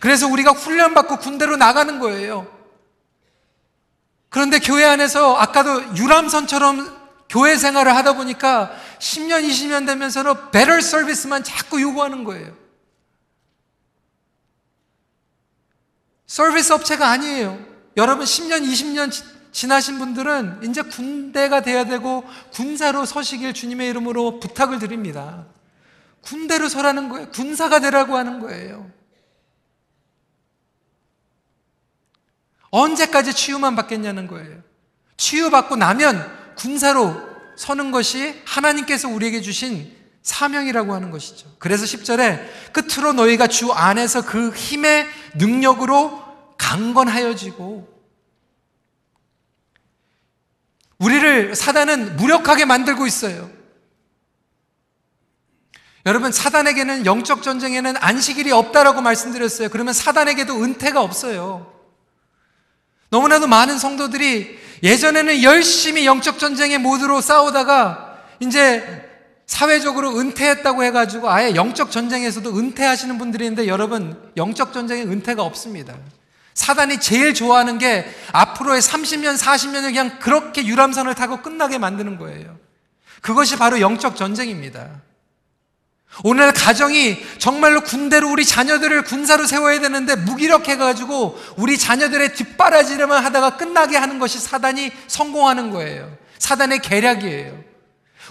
그래서 0.00 0.26
우리가 0.26 0.52
훈련받고 0.52 1.18
군대로 1.18 1.56
나가는 1.56 1.98
거예요. 1.98 2.46
그런데 4.30 4.58
교회 4.58 4.84
안에서 4.84 5.36
아까도 5.36 5.82
유람선처럼 5.96 7.02
교회 7.28 7.56
생활을 7.56 7.94
하다 7.94 8.14
보니까 8.14 8.70
10년, 9.02 9.44
20년 9.48 9.84
되면서는 9.84 10.52
better 10.52 10.80
서비스만 10.80 11.42
자꾸 11.42 11.82
요구하는 11.82 12.22
거예요. 12.22 12.56
서비스 16.26 16.72
업체가 16.72 17.10
아니에요. 17.10 17.58
여러분 17.96 18.24
10년, 18.24 18.62
20년 18.62 19.12
지나신 19.50 19.98
분들은 19.98 20.60
이제 20.62 20.82
군대가 20.82 21.62
돼야 21.62 21.84
되고 21.84 22.24
군사로 22.52 23.04
서시길 23.04 23.54
주님의 23.54 23.90
이름으로 23.90 24.38
부탁을 24.38 24.78
드립니다. 24.78 25.46
군대로 26.20 26.68
서라는 26.68 27.08
거예요. 27.08 27.28
군사가 27.30 27.80
되라고 27.80 28.16
하는 28.16 28.38
거예요. 28.38 28.88
언제까지 32.70 33.34
치유만 33.34 33.74
받겠냐는 33.74 34.28
거예요. 34.28 34.62
치유받고 35.16 35.74
나면 35.74 36.54
군사로 36.54 37.31
서는 37.56 37.90
것이 37.90 38.40
하나님께서 38.44 39.08
우리에게 39.08 39.40
주신 39.40 39.94
사명이라고 40.22 40.94
하는 40.94 41.10
것이죠. 41.10 41.48
그래서 41.58 41.84
10절에 41.84 42.72
끝으로 42.72 43.12
너희가 43.12 43.48
주 43.48 43.72
안에서 43.72 44.24
그 44.24 44.50
힘의 44.50 45.06
능력으로 45.34 46.22
강건하여지고 46.58 47.92
우리를 50.98 51.56
사단은 51.56 52.16
무력하게 52.16 52.64
만들고 52.64 53.06
있어요. 53.06 53.50
여러분 56.06 56.32
사단에게는 56.32 57.06
영적 57.06 57.42
전쟁에는 57.42 57.96
안식일이 57.96 58.52
없다라고 58.52 59.00
말씀드렸어요. 59.02 59.68
그러면 59.68 59.94
사단에게도 59.94 60.62
은퇴가 60.62 61.00
없어요. 61.00 61.72
너무나도 63.10 63.46
많은 63.46 63.78
성도들이 63.78 64.61
예전에는 64.82 65.42
열심히 65.42 66.06
영적 66.06 66.38
전쟁의 66.38 66.78
모드로 66.78 67.20
싸우다가 67.20 68.18
이제 68.40 69.08
사회적으로 69.46 70.18
은퇴했다고 70.18 70.82
해가지고 70.84 71.30
아예 71.30 71.54
영적 71.54 71.90
전쟁에서도 71.90 72.58
은퇴하시는 72.58 73.18
분들이 73.18 73.44
있는데 73.44 73.68
여러분 73.68 74.18
영적 74.36 74.72
전쟁에 74.72 75.02
은퇴가 75.02 75.42
없습니다. 75.42 75.94
사단이 76.54 77.00
제일 77.00 77.34
좋아하는 77.34 77.78
게 77.78 78.06
앞으로의 78.32 78.80
30년, 78.80 79.38
40년을 79.38 79.82
그냥 79.82 80.18
그렇게 80.18 80.66
유람선을 80.66 81.14
타고 81.14 81.42
끝나게 81.42 81.78
만드는 81.78 82.18
거예요. 82.18 82.56
그것이 83.20 83.56
바로 83.56 83.80
영적 83.80 84.16
전쟁입니다. 84.16 85.02
오늘 86.24 86.52
가정이 86.52 87.18
정말로 87.38 87.80
군대로 87.80 88.30
우리 88.30 88.44
자녀들을 88.44 89.02
군사로 89.04 89.46
세워야 89.46 89.80
되는데 89.80 90.14
무기력해가지고 90.14 91.38
우리 91.56 91.78
자녀들의 91.78 92.34
뒷바라지를만 92.34 93.24
하다가 93.24 93.56
끝나게 93.56 93.96
하는 93.96 94.18
것이 94.18 94.38
사단이 94.38 94.92
성공하는 95.06 95.70
거예요. 95.70 96.16
사단의 96.38 96.80
계략이에요. 96.80 97.72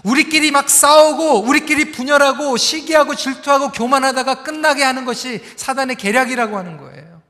우리끼리 0.03 0.51
막 0.51 0.69
싸우고 0.69 1.41
우리끼리 1.41 1.91
분열하고 1.91 2.57
시기하고 2.57 3.15
질투하고 3.15 3.71
교만하다가 3.71 4.43
끝나게 4.43 4.83
하는 4.83 5.05
것이 5.05 5.41
사단의 5.55 5.95
계략이라고 5.95 6.57
하는 6.57 6.77
거예요. 6.77 7.21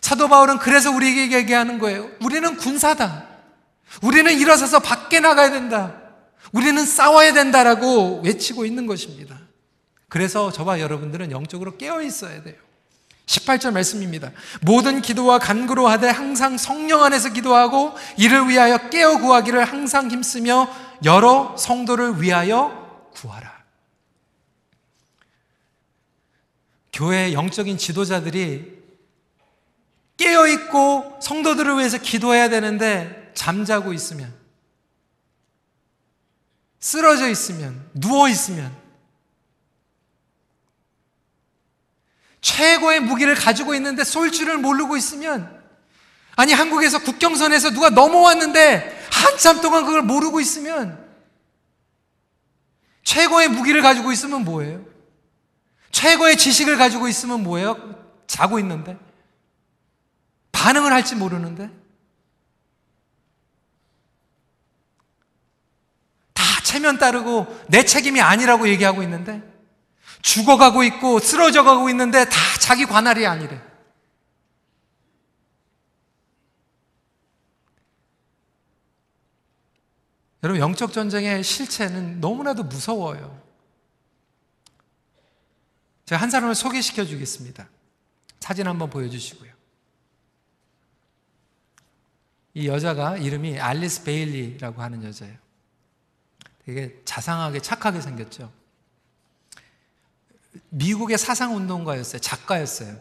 사도 0.00 0.28
바울은 0.28 0.58
그래서 0.58 0.90
우리에게 0.90 1.36
얘기하는 1.36 1.78
거예요. 1.78 2.10
우리는 2.20 2.56
군사다. 2.56 3.26
우리는 4.02 4.32
일어서서 4.32 4.80
밖에 4.80 5.20
나가야 5.20 5.50
된다. 5.50 5.94
우리는 6.52 6.84
싸워야 6.84 7.32
된다라고 7.32 8.22
외치고 8.24 8.64
있는 8.64 8.86
것입니다. 8.86 9.41
그래서 10.12 10.52
저와 10.52 10.78
여러분들은 10.78 11.30
영적으로 11.30 11.78
깨어 11.78 12.02
있어야 12.02 12.42
돼요. 12.42 12.56
18절 13.24 13.72
말씀입니다. 13.72 14.30
모든 14.60 15.00
기도와 15.00 15.38
간구로 15.38 15.88
하되 15.88 16.10
항상 16.10 16.58
성령 16.58 17.02
안에서 17.02 17.32
기도하고 17.32 17.94
이를 18.18 18.46
위하여 18.46 18.90
깨어 18.90 19.20
구하기를 19.20 19.64
항상 19.64 20.10
힘쓰며 20.10 20.68
여러 21.06 21.56
성도를 21.56 22.20
위하여 22.20 23.08
구하라. 23.14 23.64
교회 26.92 27.32
영적인 27.32 27.78
지도자들이 27.78 28.82
깨어 30.18 30.46
있고 30.48 31.18
성도들을 31.22 31.78
위해서 31.78 31.96
기도해야 31.96 32.50
되는데 32.50 33.32
잠자고 33.32 33.94
있으면 33.94 34.30
쓰러져 36.80 37.30
있으면 37.30 37.88
누워 37.94 38.28
있으면 38.28 38.81
최고의 42.42 43.00
무기를 43.00 43.34
가지고 43.34 43.74
있는데 43.76 44.04
쏠 44.04 44.30
줄을 44.30 44.58
모르고 44.58 44.96
있으면 44.96 45.62
아니 46.36 46.52
한국에서 46.52 46.98
국경선에서 46.98 47.70
누가 47.70 47.88
넘어왔는데 47.88 49.08
한참 49.10 49.60
동안 49.60 49.86
그걸 49.86 50.02
모르고 50.02 50.40
있으면 50.40 51.02
최고의 53.04 53.48
무기를 53.48 53.80
가지고 53.80 54.12
있으면 54.12 54.44
뭐예요? 54.44 54.84
최고의 55.92 56.36
지식을 56.36 56.76
가지고 56.76 57.08
있으면 57.08 57.42
뭐예요? 57.42 57.76
자고 58.26 58.58
있는데 58.58 58.98
반응을 60.50 60.92
할지 60.92 61.14
모르는데 61.14 61.70
다 66.32 66.42
체면 66.64 66.98
따르고 66.98 67.64
내 67.68 67.84
책임이 67.84 68.20
아니라고 68.20 68.68
얘기하고 68.68 69.02
있는데 69.02 69.51
죽어가고 70.22 70.84
있고 70.84 71.18
쓰러져 71.18 71.64
가고 71.64 71.90
있는데 71.90 72.24
다 72.24 72.36
자기 72.60 72.86
관할이 72.86 73.26
아니래. 73.26 73.60
여러분, 80.42 80.60
영적 80.60 80.92
전쟁의 80.92 81.44
실체는 81.44 82.20
너무나도 82.20 82.64
무서워요. 82.64 83.40
제가 86.04 86.20
한 86.20 86.30
사람을 86.30 86.54
소개시켜 86.54 87.04
주겠습니다. 87.04 87.68
사진 88.40 88.66
한번 88.66 88.90
보여주시고요. 88.90 89.52
이 92.54 92.66
여자가 92.66 93.16
이름이 93.16 93.60
알리스 93.60 94.02
베일리라고 94.02 94.82
하는 94.82 95.04
여자예요. 95.04 95.36
되게 96.64 97.00
자상하게 97.04 97.60
착하게 97.60 98.00
생겼죠. 98.00 98.52
미국의 100.72 101.18
사상운동가였어요. 101.18 102.20
작가였어요. 102.20 102.96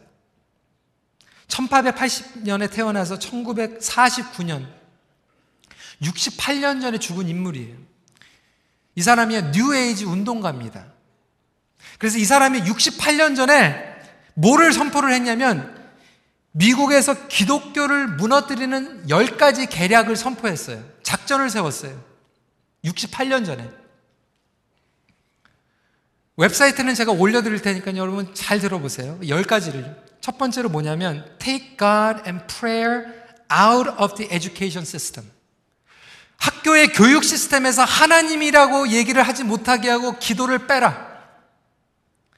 1880년에 1.47 2.71
태어나서 2.71 3.17
1949년, 3.17 4.67
68년 6.01 6.81
전에 6.81 6.97
죽은 6.97 7.27
인물이에요. 7.27 7.75
이 8.95 9.01
사람이 9.01 9.41
뉴에이지 9.53 10.05
운동가입니다. 10.05 10.85
그래서 11.97 12.17
이 12.17 12.25
사람이 12.25 12.61
68년 12.61 13.35
전에 13.35 13.95
뭐를 14.33 14.73
선포를 14.73 15.13
했냐면 15.13 15.79
미국에서 16.51 17.27
기독교를 17.27 18.07
무너뜨리는 18.15 19.07
10가지 19.07 19.69
계략을 19.69 20.15
선포했어요. 20.15 20.83
작전을 21.03 21.49
세웠어요. 21.49 22.03
68년 22.83 23.45
전에. 23.45 23.69
웹사이트는 26.41 26.95
제가 26.95 27.11
올려드릴 27.11 27.61
테니까 27.61 27.95
여러분 27.97 28.33
잘 28.33 28.59
들어보세요. 28.59 29.19
10가지를. 29.21 29.95
첫 30.21 30.39
번째로 30.39 30.69
뭐냐면 30.69 31.23
Take 31.37 31.77
God 31.77 32.23
and 32.25 32.43
prayer 32.47 33.05
out 33.53 33.91
of 33.99 34.15
the 34.15 34.27
education 34.33 34.81
system. 34.81 35.29
학교의 36.37 36.93
교육 36.93 37.23
시스템에서 37.23 37.83
하나님이라고 37.83 38.87
얘기를 38.87 39.21
하지 39.21 39.43
못하게 39.43 39.91
하고 39.91 40.17
기도를 40.17 40.65
빼라. 40.65 41.11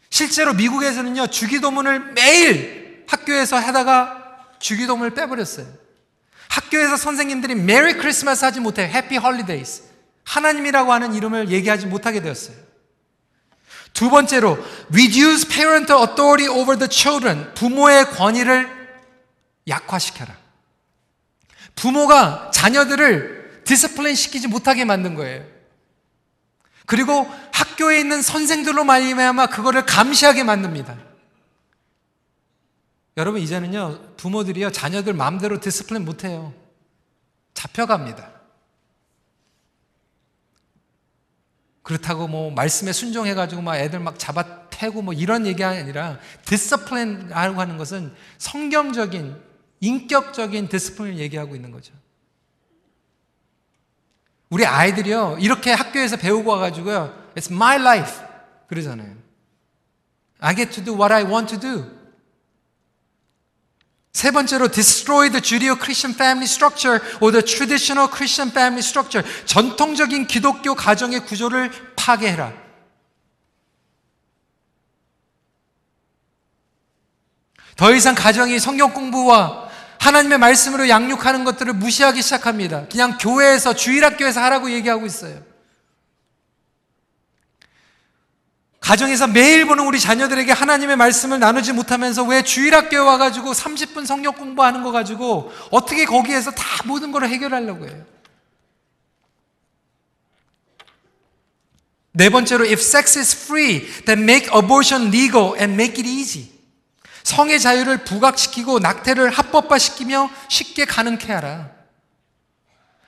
실제로 0.09 0.53
미국에서는요, 0.53 1.27
주기도문을 1.27 2.11
매일 2.11 3.05
학교에서 3.07 3.55
하다가 3.57 4.57
주기도문을 4.59 5.13
빼버렸어요. 5.13 5.65
학교에서 6.49 6.97
선생님들이 6.97 7.55
Merry 7.55 7.93
Christmas 7.93 8.43
하지 8.43 8.59
못해 8.59 8.83
Happy 8.83 9.15
Holidays. 9.15 9.83
하나님이라고 10.25 10.91
하는 10.91 11.13
이름을 11.13 11.51
얘기하지 11.51 11.85
못하게 11.85 12.21
되었어요. 12.21 12.72
두 13.93 14.09
번째로 14.09 14.57
reduce 14.91 15.47
parental 15.47 16.01
authority 16.01 16.47
over 16.47 16.77
the 16.77 16.89
children. 16.91 17.53
부모의 17.53 18.05
권위를 18.11 18.69
약화시켜라. 19.67 20.35
부모가 21.75 22.51
자녀들을 22.53 23.61
discipline 23.65 24.15
시키지 24.15 24.47
못하게 24.47 24.83
만든 24.83 25.15
거예요. 25.15 25.45
그리고 26.85 27.29
학교에 27.53 27.99
있는 27.99 28.21
선생들로 28.21 28.83
말미암아 28.83 29.47
그거를 29.47 29.85
감시하게 29.85 30.43
만듭니다. 30.43 30.97
여러분 33.15 33.41
이제는요 33.41 34.15
부모들이요 34.17 34.71
자녀들 34.71 35.13
마음대로 35.13 35.59
discipline 35.59 36.03
못해요. 36.03 36.53
잡혀갑니다. 37.53 38.31
그렇다고 41.83 42.27
뭐 42.27 42.49
말씀에 42.49 42.93
순종해 42.93 43.33
가지고 43.33 43.61
막 43.61 43.75
애들 43.75 43.99
막 43.99 44.17
잡아 44.17 44.67
패고 44.69 45.01
뭐 45.01 45.13
이런 45.13 45.45
얘기 45.45 45.63
아니라 45.63 46.17
discipline이라고 46.45 47.59
하는 47.59 47.77
것은 47.77 48.13
성경적인 48.37 49.35
인격적인 49.81 50.69
discipline을 50.69 51.19
얘기하고 51.19 51.55
있는 51.55 51.71
거죠. 51.71 51.93
우리 54.49 54.65
아이들이요 54.65 55.37
이렇게 55.39 55.73
학교에서 55.73 56.15
배우고 56.15 56.49
와가지고요 56.51 57.31
It's 57.35 57.51
my 57.51 57.79
life 57.79 58.21
그러잖아요. 58.67 59.15
I 60.39 60.55
get 60.55 60.71
to 60.71 60.83
do 60.83 60.93
what 60.93 61.13
I 61.13 61.23
want 61.23 61.55
to 61.55 61.59
do. 61.59 62.02
세 64.13 64.29
번째로 64.29 64.69
destroy 64.69 65.31
the 65.31 65.41
Judeo-Christian 65.41 66.13
family 66.13 66.45
structure 66.45 67.03
or 67.19 67.31
the 67.31 67.43
traditional 67.43 68.07
Christian 68.07 68.51
family 68.51 68.79
structure. 68.79 69.27
전통적인 69.45 70.27
기독교 70.27 70.75
가정의 70.75 71.25
구조를 71.25 71.71
파괴해라. 71.95 72.53
더 77.75 77.91
이상 77.91 78.13
가정이 78.13 78.59
성경 78.59 78.93
공부와 78.93 79.69
하나님의 79.99 80.37
말씀으로 80.37 80.89
양육하는 80.89 81.43
것들을 81.43 81.73
무시하기 81.73 82.21
시작합니다. 82.21 82.87
그냥 82.89 83.17
교회에서 83.17 83.73
주일학교에서 83.73 84.41
하라고 84.43 84.69
얘기하고 84.71 85.07
있어요. 85.07 85.52
가정에서 88.83 89.27
매일 89.27 89.65
보는 89.65 89.85
우리 89.85 89.97
자녀들에게 89.97 90.51
하나님의 90.51 90.97
말씀을 90.97 91.39
나누지 91.39 91.71
못하면서 91.71 92.23
왜 92.23 92.43
주일학교에 92.43 92.99
와가지고 92.99 93.53
30분 93.53 94.05
성경 94.05 94.33
공부하는 94.33 94.83
거 94.83 94.91
가지고 94.91 95.53
어떻게 95.71 96.03
거기에서 96.03 96.51
다 96.51 96.65
모든 96.83 97.13
걸 97.13 97.25
해결하려고 97.25 97.87
해요. 97.87 98.03
네 102.11 102.29
번째로, 102.29 102.65
if 102.65 102.81
sex 102.81 103.17
is 103.17 103.45
free, 103.45 103.87
then 104.03 104.23
make 104.23 104.49
abortion 104.53 105.07
legal 105.07 105.55
and 105.57 105.73
make 105.73 106.03
it 106.03 106.07
easy. 106.07 106.49
성의 107.23 107.61
자유를 107.61 108.03
부각시키고 108.03 108.79
낙태를 108.79 109.31
합법화시키며 109.31 110.29
쉽게 110.49 110.83
가능케 110.83 111.31
하라. 111.31 111.71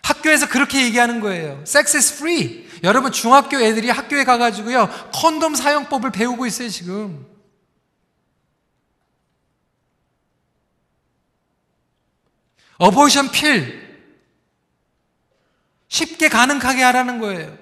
학교에서 0.02 0.48
그렇게 0.48 0.84
얘기하는 0.86 1.20
거예요. 1.20 1.60
Sex 1.64 1.98
is 1.98 2.14
free. 2.14 2.66
여러분 2.86 3.12
중학교 3.12 3.60
애들이 3.60 3.90
학교에 3.90 4.24
가가지고요 4.24 4.90
컨돔 5.14 5.56
사용법을 5.56 6.12
배우고 6.12 6.46
있어요 6.46 6.70
지금. 6.70 7.26
어보션 12.78 13.32
필 13.32 13.86
쉽게 15.88 16.28
가능하게 16.30 16.84
하라는 16.84 17.20
거예요. 17.20 17.58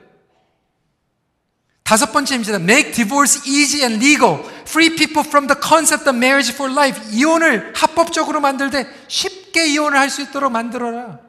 다섯 1.84 2.12
번째입니다. 2.12 2.56
Make 2.56 2.94
divorce 2.94 3.44
easy 3.46 3.84
and 3.88 4.04
legal. 4.04 4.44
Free 4.62 4.96
people 4.96 5.24
from 5.28 5.48
the 5.48 5.60
concept 5.62 6.10
of 6.10 6.18
marriage 6.18 6.52
for 6.52 6.72
life. 6.72 7.00
이혼을 7.12 7.74
합법적으로 7.76 8.40
만들되 8.42 8.88
쉽게 9.08 9.68
이혼을 9.68 10.00
할 10.00 10.10
수 10.10 10.22
있도록 10.22 10.52
만들어라. 10.52 11.20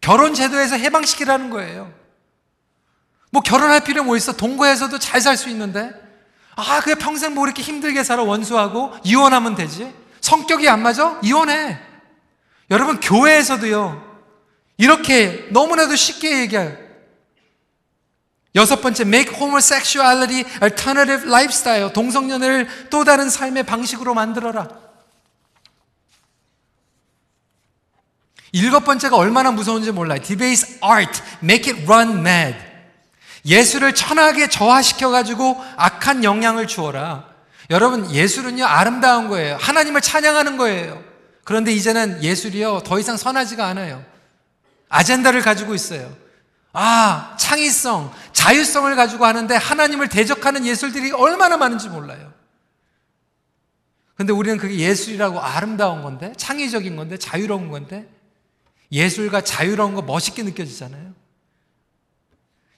결혼 0.00 0.32
제도에서 0.32 0.76
해방시키라는 0.76 1.50
거예요. 1.50 1.99
뭐 3.30 3.42
결혼할 3.42 3.80
필요 3.84 4.02
뭐 4.04 4.16
있어? 4.16 4.32
동거해서도 4.32 4.98
잘 4.98 5.20
살 5.20 5.36
수 5.36 5.48
있는데. 5.48 5.92
아, 6.56 6.80
그게 6.80 6.94
평생 6.94 7.34
뭐 7.34 7.46
이렇게 7.46 7.62
힘들게 7.62 8.04
살아 8.04 8.22
원수하고 8.22 8.92
이혼하면 9.04 9.54
되지? 9.54 9.94
성격이 10.20 10.68
안 10.68 10.82
맞아? 10.82 11.18
이혼해. 11.22 11.78
여러분, 12.70 13.00
교회에서도요, 13.00 14.04
이렇게 14.76 15.48
너무나도 15.50 15.96
쉽게 15.96 16.40
얘기해요. 16.40 16.76
여섯 18.54 18.80
번째, 18.80 19.02
make 19.02 19.34
homosexuality 19.34 20.44
alternative 20.62 21.28
lifestyle. 21.28 21.92
동성연애를 21.92 22.88
또 22.90 23.04
다른 23.04 23.30
삶의 23.30 23.62
방식으로 23.64 24.12
만들어라. 24.12 24.68
일곱 28.52 28.84
번째가 28.84 29.16
얼마나 29.16 29.52
무서운지 29.52 29.92
몰라요. 29.92 30.20
debase 30.20 30.78
art, 30.82 31.22
make 31.42 31.72
it 31.72 31.84
run 31.84 32.18
mad. 32.18 32.69
예술을 33.46 33.94
천하게 33.94 34.48
저하시켜가지고 34.48 35.62
악한 35.76 36.24
영향을 36.24 36.66
주어라. 36.66 37.28
여러분, 37.70 38.10
예술은요, 38.10 38.64
아름다운 38.64 39.28
거예요. 39.28 39.56
하나님을 39.60 40.00
찬양하는 40.00 40.56
거예요. 40.56 41.02
그런데 41.44 41.72
이제는 41.72 42.22
예술이요, 42.22 42.82
더 42.84 42.98
이상 42.98 43.16
선하지가 43.16 43.66
않아요. 43.66 44.04
아젠다를 44.88 45.40
가지고 45.40 45.74
있어요. 45.74 46.14
아, 46.72 47.34
창의성, 47.38 48.12
자유성을 48.32 48.94
가지고 48.94 49.24
하는데 49.24 49.54
하나님을 49.54 50.08
대적하는 50.08 50.66
예술들이 50.66 51.12
얼마나 51.12 51.56
많은지 51.56 51.88
몰라요. 51.88 52.32
근데 54.16 54.32
우리는 54.32 54.58
그게 54.58 54.76
예술이라고 54.76 55.40
아름다운 55.40 56.02
건데, 56.02 56.32
창의적인 56.36 56.94
건데, 56.94 57.16
자유로운 57.16 57.70
건데, 57.70 58.06
예술과 58.92 59.40
자유로운 59.40 59.94
거 59.94 60.02
멋있게 60.02 60.42
느껴지잖아요. 60.42 61.14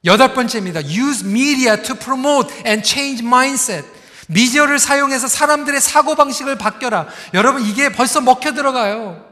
여덟 0.04 0.34
번째입니다. 0.34 0.82
Use 0.84 1.26
media 1.26 1.80
to 1.82 1.94
promote 1.94 2.54
and 2.66 2.86
change 2.86 3.24
mindset. 3.24 3.86
미디어를 4.28 4.78
사용해서 4.78 5.28
사람들의 5.28 5.80
사고방식을 5.80 6.58
바뀌어라. 6.58 7.06
여러분, 7.34 7.62
이게 7.62 7.90
벌써 7.90 8.20
먹혀 8.20 8.52
들어가요. 8.52 9.24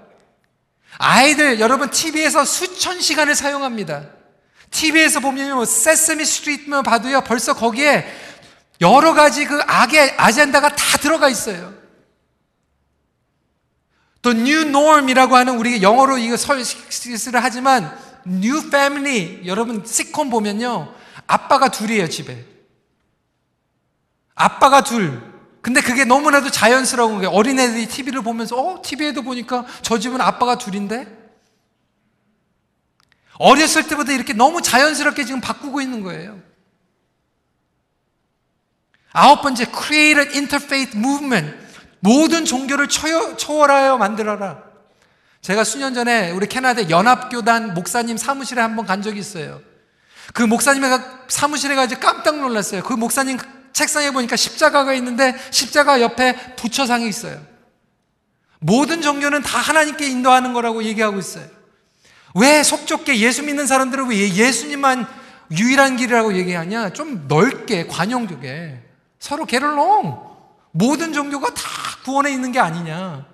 아이들, 0.99 1.59
여러분, 1.61 1.91
TV에서 1.91 2.45
수천 2.45 3.01
시간을 3.01 3.35
사용합니다. 3.35 4.05
TV에서 4.71 5.21
보면 5.21 5.55
뭐, 5.55 5.65
세스미 5.65 6.25
스트리트만 6.25 6.83
봐도요, 6.83 7.23
벌써 7.23 7.55
거기에 7.55 8.07
여러 8.81 9.15
가지 9.15 9.45
그 9.45 9.61
악의 9.67 10.15
아젠다가 10.17 10.75
다 10.75 10.99
들어가 10.99 11.29
있어요. 11.29 11.75
또 14.23 14.31
new 14.31 14.69
norm이라고 14.69 15.35
하는 15.35 15.57
우리 15.57 15.83
영어로 15.83 16.19
이거 16.19 16.37
설시를 16.37 17.43
하지만 17.43 17.97
new 18.27 18.59
family. 18.67 19.47
여러분 19.47 19.85
시콤 19.85 20.31
보면요. 20.31 20.95
아빠가 21.27 21.69
둘이에요 21.69 22.09
집에. 22.09 22.45
아빠가 24.35 24.83
둘. 24.83 25.31
근데 25.63 25.81
그게 25.81 26.05
너무나도 26.05 26.51
자연스러운 26.51 27.17
거예요 27.17 27.31
어린애들이 27.31 27.87
TV를 27.87 28.23
보면서 28.23 28.57
어? 28.57 28.83
TV에도 28.83 29.23
보니까 29.23 29.67
저 29.83 29.99
집은 29.99 30.21
아빠가 30.21 30.57
둘인데? 30.57 31.19
어렸을 33.39 33.87
때보다 33.87 34.13
이렇게 34.13 34.33
너무 34.33 34.63
자연스럽게 34.63 35.25
지금 35.25 35.41
바꾸고 35.41 35.81
있는 35.81 36.03
거예요. 36.03 36.41
아홉 39.13 39.43
번째 39.43 39.67
create 39.67 40.21
an 40.21 40.29
interfaith 40.35 40.97
movement. 40.97 41.57
모든 42.01 42.45
종교를 42.45 42.89
초월하여 42.89 43.99
만들어라. 43.99 44.70
제가 45.43 45.65
수년 45.65 45.95
전에 45.95 46.31
우리 46.33 46.47
캐나다 46.47 46.89
연합교단 46.91 47.75
목사님 47.75 48.17
사무실에 48.17 48.61
한번 48.61 48.87
간 48.87 49.03
적이 49.03 49.21
있어요. 49.21 49.61
그 50.35 50.43
목사님의 50.43 50.91
사무실에 51.29 51.75
가서 51.75 51.99
깜짝 51.99 52.39
놀랐어요. 52.39 52.83
그 52.83 52.93
목사님 52.93 53.39
책상에 53.73 54.11
보니까 54.11 54.37
십자가가 54.37 54.93
있는데 54.95 55.35
십자가 55.51 56.01
옆에 56.01 56.55
부처상이 56.57 57.09
있어요. 57.09 57.41
모든 58.59 59.01
종교는 59.01 59.43
다 59.43 59.59
하나님께 59.59 60.09
인도하는 60.09 60.53
거라고 60.53 60.85
얘기하고 60.85 61.19
있어요. 61.19 61.47
왜 62.35 62.63
속좁게 62.63 63.19
예수 63.19 63.43
믿는 63.43 63.67
사람들은 63.67 64.09
왜 64.09 64.35
예수님만 64.35 65.07
유일한 65.51 65.97
길이라고 65.97 66.37
얘기하냐? 66.37 66.93
좀 66.93 67.27
넓게, 67.27 67.87
관용되게. 67.87 68.83
서로 69.19 69.47
게를롱. 69.47 70.31
모든 70.73 71.13
종교가 71.13 71.55
다 71.55 71.63
구원에 72.05 72.31
있는 72.31 72.53
게 72.53 72.61
아니냐. 72.61 73.30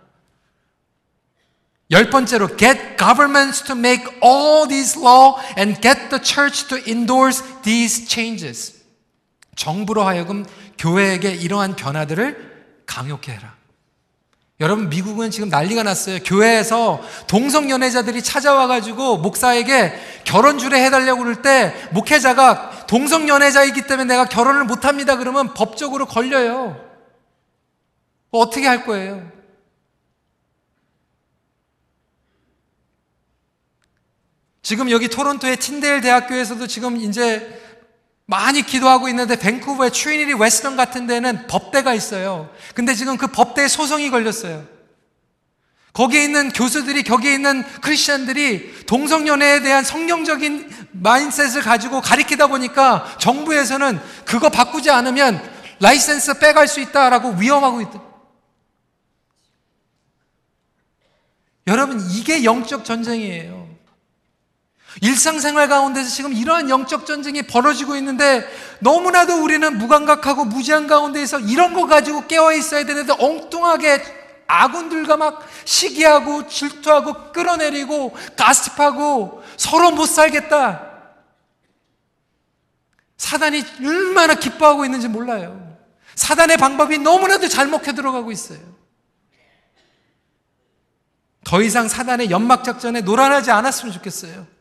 열 1.91 2.11
번째로 2.11 2.57
get 2.57 2.97
governments 2.97 3.63
to 3.63 3.77
make 3.77 4.05
all 4.23 4.67
these 4.69 4.99
law 4.99 5.41
and 5.57 5.81
get 5.81 6.09
the 6.09 6.23
church 6.23 6.67
to 6.69 6.79
endorse 6.87 7.43
these 7.63 8.09
changes. 8.09 8.75
정부로 9.55 10.03
하여금 10.03 10.45
교회에게 10.79 11.31
이러한 11.33 11.77
변화들을 11.77 12.83
강요케 12.87 13.33
해라. 13.33 13.55
여러분 14.59 14.89
미국은 14.89 15.31
지금 15.31 15.49
난리가 15.51 15.83
났어요. 15.83 16.19
교회에서 16.25 17.03
동성 17.27 17.69
연애자들이 17.69 18.23
찾아와 18.23 18.67
가지고 18.67 19.19
목사에게 19.19 19.93
결혼 20.25 20.59
주례 20.59 20.83
해 20.83 20.89
달라고 20.91 21.23
그럴 21.23 21.43
때 21.43 21.75
목회자가 21.93 22.87
동성 22.87 23.29
연애자이기 23.29 23.83
때문에 23.83 24.15
내가 24.15 24.25
결혼을 24.25 24.65
못 24.65 24.87
합니다. 24.87 25.17
그러면 25.19 25.53
법적으로 25.53 26.07
걸려요. 26.07 26.81
어떻게 28.31 28.67
할 28.67 28.87
거예요? 28.87 29.36
지금 34.67 34.91
여기 34.91 35.07
토론토의 35.07 35.59
틴데일 35.59 36.01
대학교에서도 36.01 36.67
지금 36.67 36.97
이제 36.97 37.63
많이 38.25 38.63
기도하고 38.63 39.09
있는데 39.09 39.39
밴쿠버의 39.39 39.93
트리니티 39.93 40.35
웨스턴 40.35 40.77
같은 40.77 41.07
데는 41.07 41.47
법대가 41.47 41.95
있어요. 41.95 42.53
근데 42.75 42.93
지금 42.93 43.17
그 43.17 43.29
법대에 43.29 43.69
소송이 43.69 44.11
걸렸어요. 44.11 44.67
거기에 45.93 46.25
있는 46.25 46.51
교수들이 46.51 47.05
거기에 47.05 47.35
있는 47.35 47.63
크리스천들이 47.81 48.87
동성연애에 48.87 49.61
대한 49.61 49.85
성경적인 49.85 50.89
mindset을 50.95 51.63
가지고 51.63 52.01
가리키다 52.01 52.49
보니까 52.49 53.17
정부에서는 53.21 54.01
그거 54.25 54.49
바꾸지 54.49 54.91
않으면 54.91 55.41
라이센스 55.79 56.41
빼갈 56.41 56.67
수 56.67 56.81
있다라고 56.81 57.35
위협하고 57.39 57.83
있다. 57.83 58.03
여러분, 61.69 62.05
이게 62.11 62.43
영적 62.43 62.85
전쟁이에요. 62.85 63.66
일상생활 65.03 65.69
가운데서 65.69 66.09
지금 66.09 66.33
이러한 66.33 66.71
영적 66.71 67.07
전쟁이 67.07 67.43
벌어지고 67.43 67.97
있는데 67.97 68.47
너무나도 68.81 69.43
우리는 69.43 69.77
무감각하고 69.79 70.47
무지한 70.47 70.87
가운데에서 70.87 71.39
이런 71.41 71.75
거 71.75 71.87
가지고 71.87 72.27
깨어 72.27 72.53
있어야 72.53 72.85
되는데 72.85 73.15
엉뚱하게 73.19 74.03
아군들과 74.47 75.17
막 75.17 75.47
시기하고 75.65 76.49
질투하고 76.49 77.33
끌어내리고 77.33 78.17
가스집하고 78.37 79.43
서로 79.57 79.91
못 79.91 80.07
살겠다. 80.07 80.87
사단이 83.19 83.65
얼마나 83.81 84.35
기뻐하고 84.35 84.85
있는지 84.85 85.09
몰라요. 85.09 85.77
사단의 86.15 86.57
방법이 86.57 86.99
너무나도 86.99 87.49
잘 87.49 87.67
먹혀 87.67 87.93
들어가고 87.93 88.33
있어요. 88.33 88.61
더 91.45 91.63
이상 91.63 91.89
사단의 91.89 92.31
연막 92.31 92.65
작전에 92.65 93.03
놀아나지 93.03 93.51
않았으면 93.51 93.93
좋겠어요. 93.95 94.56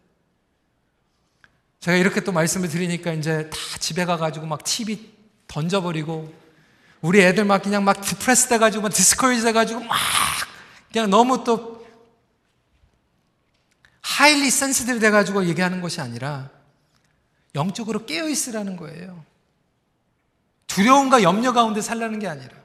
제가 1.85 1.97
이렇게 1.97 2.19
또 2.19 2.31
말씀을 2.31 2.67
드리니까 2.67 3.13
이제 3.13 3.47
다 3.51 3.57
집에 3.77 4.05
가가지고 4.05 4.47
막 4.47 4.63
TV 4.63 5.07
던져버리고 5.45 6.33
우리 6.99 7.21
애들 7.21 7.45
막 7.45 7.61
그냥 7.61 7.83
막 7.83 8.01
depress 8.01 8.47
돼가지고 8.47 8.81
막 8.81 8.89
discourage 8.91 9.43
돼가지고 9.43 9.81
막 9.81 9.95
그냥 10.91 11.11
너무 11.11 11.43
또 11.43 11.85
highly 14.01 14.49
sensitive 14.49 14.97
돼가지고 14.97 15.45
얘기하는 15.45 15.79
것이 15.79 16.01
아니라 16.01 16.49
영적으로 17.53 18.07
깨어 18.07 18.29
있으라는 18.29 18.77
거예요. 18.77 19.23
두려움과 20.65 21.21
염려 21.21 21.53
가운데 21.53 21.81
살라는 21.81 22.17
게 22.17 22.27
아니라 22.27 22.57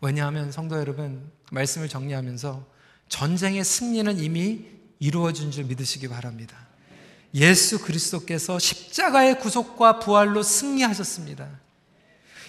왜냐하면 0.00 0.50
성도 0.50 0.76
여러분 0.80 1.30
말씀을 1.52 1.88
정리하면서 1.88 2.66
전쟁의 3.08 3.62
승리는 3.62 4.18
이미 4.18 4.66
이루어진 4.98 5.52
줄 5.52 5.62
믿으시기 5.66 6.08
바랍니다. 6.08 6.69
예수 7.34 7.80
그리스도께서 7.80 8.58
십자가의 8.58 9.38
구속과 9.38 10.00
부활로 10.00 10.42
승리하셨습니다. 10.42 11.46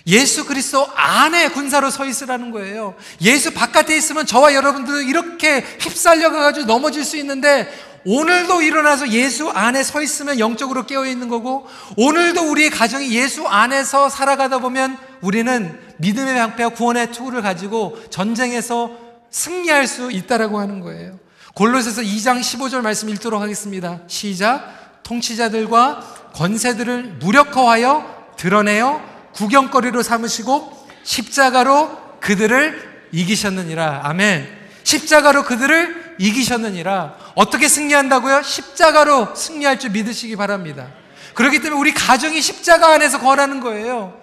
예수 0.07 0.45
그리스도 0.45 0.87
안에 0.95 1.49
군사로 1.49 1.91
서 1.91 2.05
있으라는 2.05 2.51
거예요. 2.51 2.95
예수 3.21 3.53
바깥에 3.53 3.95
있으면 3.95 4.25
저와 4.25 4.55
여러분들은 4.55 5.07
이렇게 5.07 5.59
휩쓸려 5.79 6.31
가지고 6.31 6.65
넘어질 6.65 7.03
수 7.03 7.17
있는데 7.17 7.71
오늘도 8.03 8.63
일어나서 8.63 9.09
예수 9.09 9.49
안에 9.49 9.83
서 9.83 10.01
있으면 10.01 10.39
영적으로 10.39 10.87
깨어 10.87 11.05
있는 11.05 11.29
거고 11.29 11.67
오늘도 11.97 12.49
우리의 12.49 12.71
가정이 12.71 13.11
예수 13.11 13.45
안에서 13.45 14.09
살아가다 14.09 14.57
보면 14.57 14.97
우리는 15.21 15.79
믿음의 15.97 16.33
방패와 16.33 16.69
구원의 16.69 17.11
투구를 17.11 17.43
가지고 17.43 17.99
전쟁에서 18.09 18.91
승리할 19.29 19.85
수 19.85 20.11
있다라고 20.11 20.59
하는 20.59 20.79
거예요. 20.79 21.20
골로새서 21.53 22.01
2장 22.01 22.39
15절 22.39 22.81
말씀 22.81 23.09
읽도록 23.09 23.41
하겠습니다. 23.41 23.99
시작. 24.07 25.01
통치자들과 25.03 26.31
권세들을 26.33 27.17
무력화하여 27.19 28.33
드러내어 28.37 29.01
구경거리로 29.33 30.01
삼으시고 30.01 30.87
십자가로 31.03 32.19
그들을 32.21 33.09
이기셨느니라. 33.11 34.01
아멘. 34.03 34.47
십자가로 34.83 35.43
그들을 35.43 36.15
이기셨느니라. 36.19 37.15
어떻게 37.35 37.67
승리한다고요? 37.67 38.43
십자가로 38.43 39.35
승리할 39.35 39.79
줄 39.79 39.91
믿으시기 39.91 40.35
바랍니다. 40.35 40.87
그렇기 41.33 41.61
때문에 41.61 41.79
우리 41.79 41.93
가정이 41.93 42.41
십자가 42.41 42.93
안에서 42.93 43.19
거하는 43.19 43.59
거예요. 43.59 44.20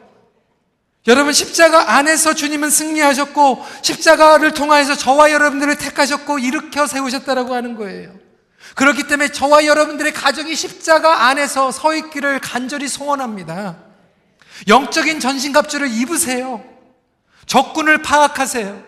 여러분 1.06 1.32
십자가 1.32 1.96
안에서 1.96 2.34
주님은 2.34 2.70
승리하셨고 2.70 3.64
십자가를 3.82 4.52
통하여서 4.52 4.96
저와 4.96 5.32
여러분들을 5.32 5.76
택하셨고 5.76 6.38
일으켜 6.38 6.86
세우셨다라고 6.86 7.54
하는 7.54 7.76
거예요. 7.76 8.12
그렇기 8.74 9.04
때문에 9.04 9.32
저와 9.32 9.64
여러분들의 9.64 10.12
가정이 10.12 10.54
십자가 10.54 11.26
안에서 11.26 11.72
서 11.72 11.94
있기를 11.94 12.40
간절히 12.40 12.88
소원합니다. 12.88 13.76
영적인 14.66 15.20
전신갑주를 15.20 15.88
입으세요. 15.90 16.62
적군을 17.46 18.02
파악하세요. 18.02 18.82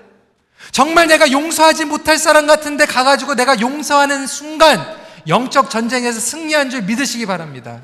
정말 0.73 1.07
내가 1.07 1.31
용서하지 1.33 1.87
못할 1.87 2.19
사람 2.19 2.47
같은데 2.47 2.85
가가지고 2.85 3.35
내가 3.35 3.61
용서하는 3.61 4.27
순간 4.27 4.85
영적 5.27 5.71
전쟁에서 5.71 6.21
승리한 6.21 6.71
줄 6.71 6.83
믿으시기 6.83 7.25
바랍니다. 7.25 7.81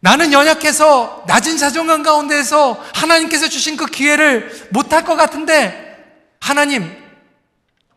나는 0.00 0.32
연약해서 0.32 1.24
낮은 1.26 1.58
자존감 1.58 2.02
가운데에서 2.02 2.82
하나님께서 2.94 3.48
주신 3.48 3.76
그 3.76 3.86
기회를 3.86 4.68
못할 4.70 5.04
것 5.04 5.14
같은데 5.14 5.86
하나님, 6.40 6.90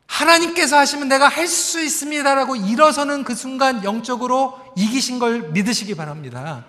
하나님께서 0.06 0.78
하시면 0.78 1.08
내가 1.08 1.28
할 1.28 1.48
수 1.48 1.82
있습니다라고 1.82 2.56
일어서는 2.56 3.24
그 3.24 3.36
순간 3.36 3.84
영적으로 3.84 4.60
이기신 4.76 5.18
걸 5.18 5.50
믿으시기 5.52 5.96
바랍니다. 5.96 6.66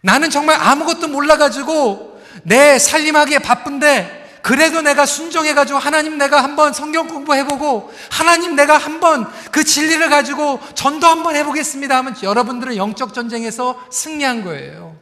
나는 0.00 0.30
정말 0.30 0.56
아무것도 0.60 1.08
몰라가지고 1.08 2.22
내 2.44 2.78
살림하기에 2.78 3.40
바쁜데 3.40 4.27
그래도 4.42 4.80
내가 4.82 5.06
순종해가지고 5.06 5.78
하나님 5.78 6.18
내가 6.18 6.42
한번 6.42 6.72
성경 6.72 7.08
공부해보고 7.08 7.92
하나님 8.10 8.54
내가 8.56 8.78
한번 8.78 9.30
그 9.50 9.64
진리를 9.64 10.08
가지고 10.08 10.60
전도 10.74 11.06
한번 11.06 11.36
해보겠습니다 11.36 11.96
하면 11.98 12.14
여러분들은 12.22 12.76
영적 12.76 13.14
전쟁에서 13.14 13.82
승리한 13.90 14.44
거예요. 14.44 14.96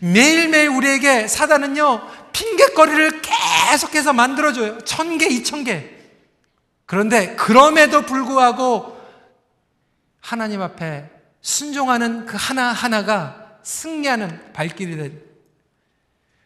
매일매일 0.00 0.68
우리에게 0.68 1.28
사단은요, 1.28 2.08
핑계거리를 2.32 3.22
계속해서 3.22 4.12
만들어줘요. 4.12 4.78
천 4.78 5.18
개, 5.18 5.26
이천 5.26 5.64
개. 5.64 5.90
그런데 6.86 7.34
그럼에도 7.36 8.02
불구하고 8.02 8.98
하나님 10.20 10.62
앞에 10.62 11.10
순종하는 11.42 12.24
그 12.26 12.36
하나하나가 12.38 13.58
승리하는 13.62 14.52
발길이 14.52 14.96
된 14.96 15.22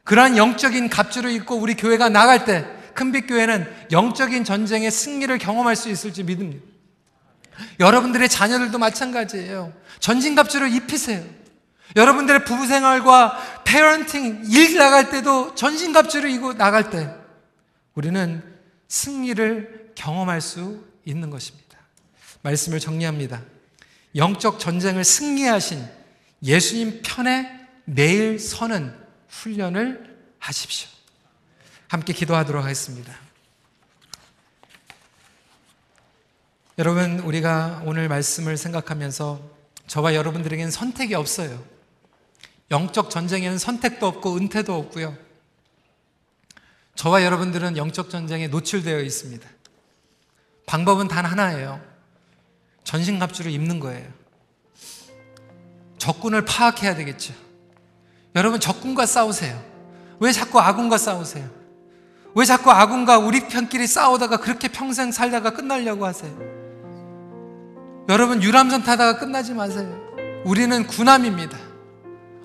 그러한 0.08 0.38
영적인 0.38 0.88
갑주를 0.88 1.30
입고 1.32 1.56
우리 1.56 1.74
교회가 1.74 2.08
나갈 2.08 2.46
때 2.46 2.64
큰빛교회는 2.94 3.90
영적인 3.92 4.42
전쟁의 4.42 4.90
승리를 4.90 5.36
경험할 5.36 5.76
수 5.76 5.90
있을지 5.90 6.22
믿습니다. 6.22 6.64
여러분들의 7.78 8.26
자녀들도 8.30 8.78
마찬가지예요. 8.78 9.70
전진갑주를 10.00 10.72
입히세요. 10.72 11.22
여러분들의 11.94 12.46
부부 12.46 12.66
생활과 12.66 13.62
페어런팅 13.64 14.44
일 14.46 14.78
나갈 14.78 15.10
때도 15.10 15.54
전신갑주를 15.54 16.30
입고 16.30 16.54
나갈 16.54 16.88
때 16.88 17.14
우리는 17.94 18.42
승리를 18.88 19.92
경험할 19.94 20.40
수 20.40 20.86
있는 21.04 21.28
것입니다. 21.28 21.76
말씀을 22.40 22.80
정리합니다. 22.80 23.42
영적 24.16 24.58
전쟁을 24.58 25.04
승리하신 25.04 25.84
예수님 26.42 27.02
편에 27.04 27.50
매일 27.84 28.38
서는 28.38 29.07
훈련을 29.28 30.16
하십시오. 30.38 30.88
함께 31.88 32.12
기도하도록 32.12 32.62
하겠습니다. 32.62 33.14
여러분, 36.78 37.18
우리가 37.20 37.82
오늘 37.84 38.08
말씀을 38.08 38.56
생각하면서 38.56 39.40
저와 39.86 40.14
여러분들에게는 40.14 40.70
선택이 40.70 41.14
없어요. 41.14 41.64
영적 42.70 43.10
전쟁에는 43.10 43.58
선택도 43.58 44.06
없고 44.06 44.36
은퇴도 44.36 44.76
없고요. 44.76 45.16
저와 46.94 47.24
여러분들은 47.24 47.76
영적 47.76 48.10
전쟁에 48.10 48.48
노출되어 48.48 49.00
있습니다. 49.00 49.48
방법은 50.66 51.08
단 51.08 51.24
하나예요. 51.24 51.80
전신갑주를 52.84 53.50
입는 53.50 53.80
거예요. 53.80 54.12
적군을 55.98 56.44
파악해야 56.44 56.94
되겠죠. 56.94 57.47
여러분 58.38 58.60
적군과 58.60 59.04
싸우세요. 59.04 59.60
왜 60.20 60.30
자꾸 60.30 60.60
아군과 60.60 60.96
싸우세요? 60.96 61.44
왜 62.36 62.44
자꾸 62.44 62.70
아군과 62.70 63.18
우리 63.18 63.48
편끼리 63.48 63.88
싸우다가 63.88 64.36
그렇게 64.36 64.68
평생 64.68 65.10
살다가 65.10 65.50
끝나려고 65.50 66.06
하세요? 66.06 66.32
여러분 68.08 68.40
유람선 68.40 68.84
타다가 68.84 69.18
끝나지 69.18 69.54
마세요. 69.54 69.92
우리는 70.44 70.86
군함입니다. 70.86 71.58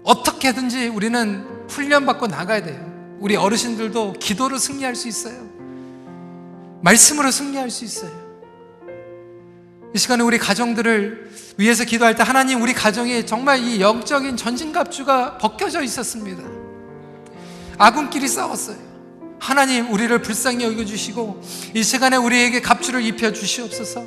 어떻게든지 0.03 0.87
우리는 0.87 1.45
훈련받고 1.69 2.25
나가야 2.25 2.63
돼요. 2.63 3.17
우리 3.19 3.35
어르신들도 3.35 4.13
기도로 4.13 4.57
승리할 4.57 4.95
수 4.95 5.07
있어요. 5.07 5.47
말씀으로 6.81 7.29
승리할 7.29 7.69
수 7.69 7.85
있어요. 7.85 8.22
이 9.95 9.99
시간에 9.99 10.23
우리 10.23 10.39
가정들을 10.39 11.31
위해서 11.57 11.83
기도할 11.83 12.15
때 12.15 12.23
하나님 12.23 12.61
우리 12.61 12.73
가정에 12.73 13.25
정말 13.25 13.59
이 13.59 13.79
영적인 13.79 14.37
전진갑주가 14.37 15.37
벗겨져 15.37 15.83
있었습니다. 15.83 16.41
아군끼리 17.77 18.27
싸웠어요. 18.27 18.77
하나님 19.39 19.91
우리를 19.91 20.19
불쌍히 20.21 20.63
여겨주시고 20.63 21.41
이 21.75 21.83
시간에 21.83 22.17
우리에게 22.17 22.61
갑주를 22.61 23.03
입혀 23.03 23.33
주시옵소서. 23.33 24.05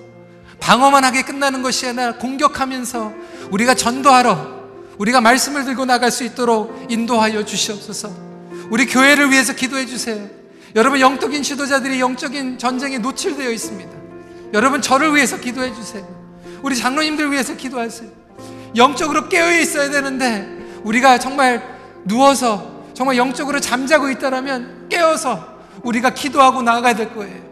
방어만 0.58 1.04
하게 1.04 1.22
끝나는 1.22 1.62
것이 1.62 1.86
아니라 1.86 2.16
공격하면서 2.16 3.12
우리가 3.52 3.74
전도하러 3.74 4.56
우리가 4.98 5.20
말씀을 5.20 5.64
들고 5.66 5.84
나갈 5.84 6.10
수 6.10 6.24
있도록 6.24 6.86
인도하여 6.90 7.44
주시옵소서. 7.44 8.10
우리 8.70 8.86
교회를 8.86 9.30
위해서 9.30 9.54
기도해 9.54 9.86
주세요. 9.86 10.28
여러분 10.74 10.98
영적인 10.98 11.44
지도자들이 11.44 12.00
영적인 12.00 12.58
전쟁에 12.58 12.98
노출되어 12.98 13.50
있습니다. 13.50 14.05
여러분 14.52 14.80
저를 14.80 15.14
위해서 15.14 15.38
기도해 15.38 15.74
주세요. 15.74 16.06
우리 16.62 16.76
장로님들 16.76 17.30
위해서 17.30 17.54
기도하세요. 17.56 18.10
영적으로 18.76 19.28
깨어 19.28 19.58
있어야 19.58 19.90
되는데 19.90 20.46
우리가 20.84 21.18
정말 21.18 21.62
누워서 22.04 22.84
정말 22.94 23.16
영적으로 23.16 23.60
잠자고 23.60 24.10
있다라면 24.10 24.88
깨어서 24.88 25.56
우리가 25.82 26.10
기도하고 26.10 26.62
나아가야 26.62 26.94
될 26.94 27.14
거예요. 27.14 27.46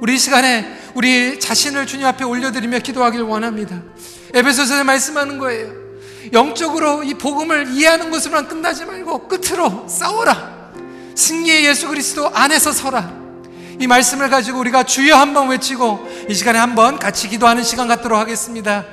우리 0.00 0.14
이 0.14 0.18
시간에 0.18 0.78
우리 0.94 1.38
자신을 1.38 1.86
주님 1.86 2.06
앞에 2.06 2.24
올려드리며 2.24 2.80
기도하길 2.80 3.22
원합니다. 3.22 3.82
에베소서에 4.34 4.82
말씀하는 4.82 5.38
거예요. 5.38 5.72
영적으로 6.32 7.02
이 7.02 7.14
복음을 7.14 7.68
이해하는 7.72 8.10
것으로만 8.10 8.48
끝나지 8.48 8.84
말고 8.84 9.28
끝으로 9.28 9.86
싸워라. 9.88 10.72
승리의 11.14 11.64
예수 11.66 11.88
그리스도 11.88 12.28
안에서 12.28 12.72
서라. 12.72 13.27
이 13.80 13.86
말씀을 13.86 14.28
가지고 14.28 14.58
우리가 14.60 14.82
주여 14.82 15.16
한번 15.16 15.48
외치고 15.48 16.08
이 16.28 16.34
시간에 16.34 16.58
한번 16.58 16.98
같이 16.98 17.28
기도하는 17.28 17.62
시간 17.62 17.86
갖도록 17.86 18.18
하겠습니다. 18.18 18.84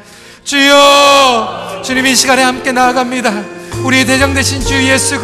주여! 0.43 1.81
주님 1.83 2.05
이 2.05 2.15
시간에 2.15 2.43
함께 2.43 2.71
나아갑니다. 2.71 3.33
우리 3.83 4.05
대장 4.05 4.33
되신 4.33 4.61
주 4.61 4.75
예수 4.87 5.19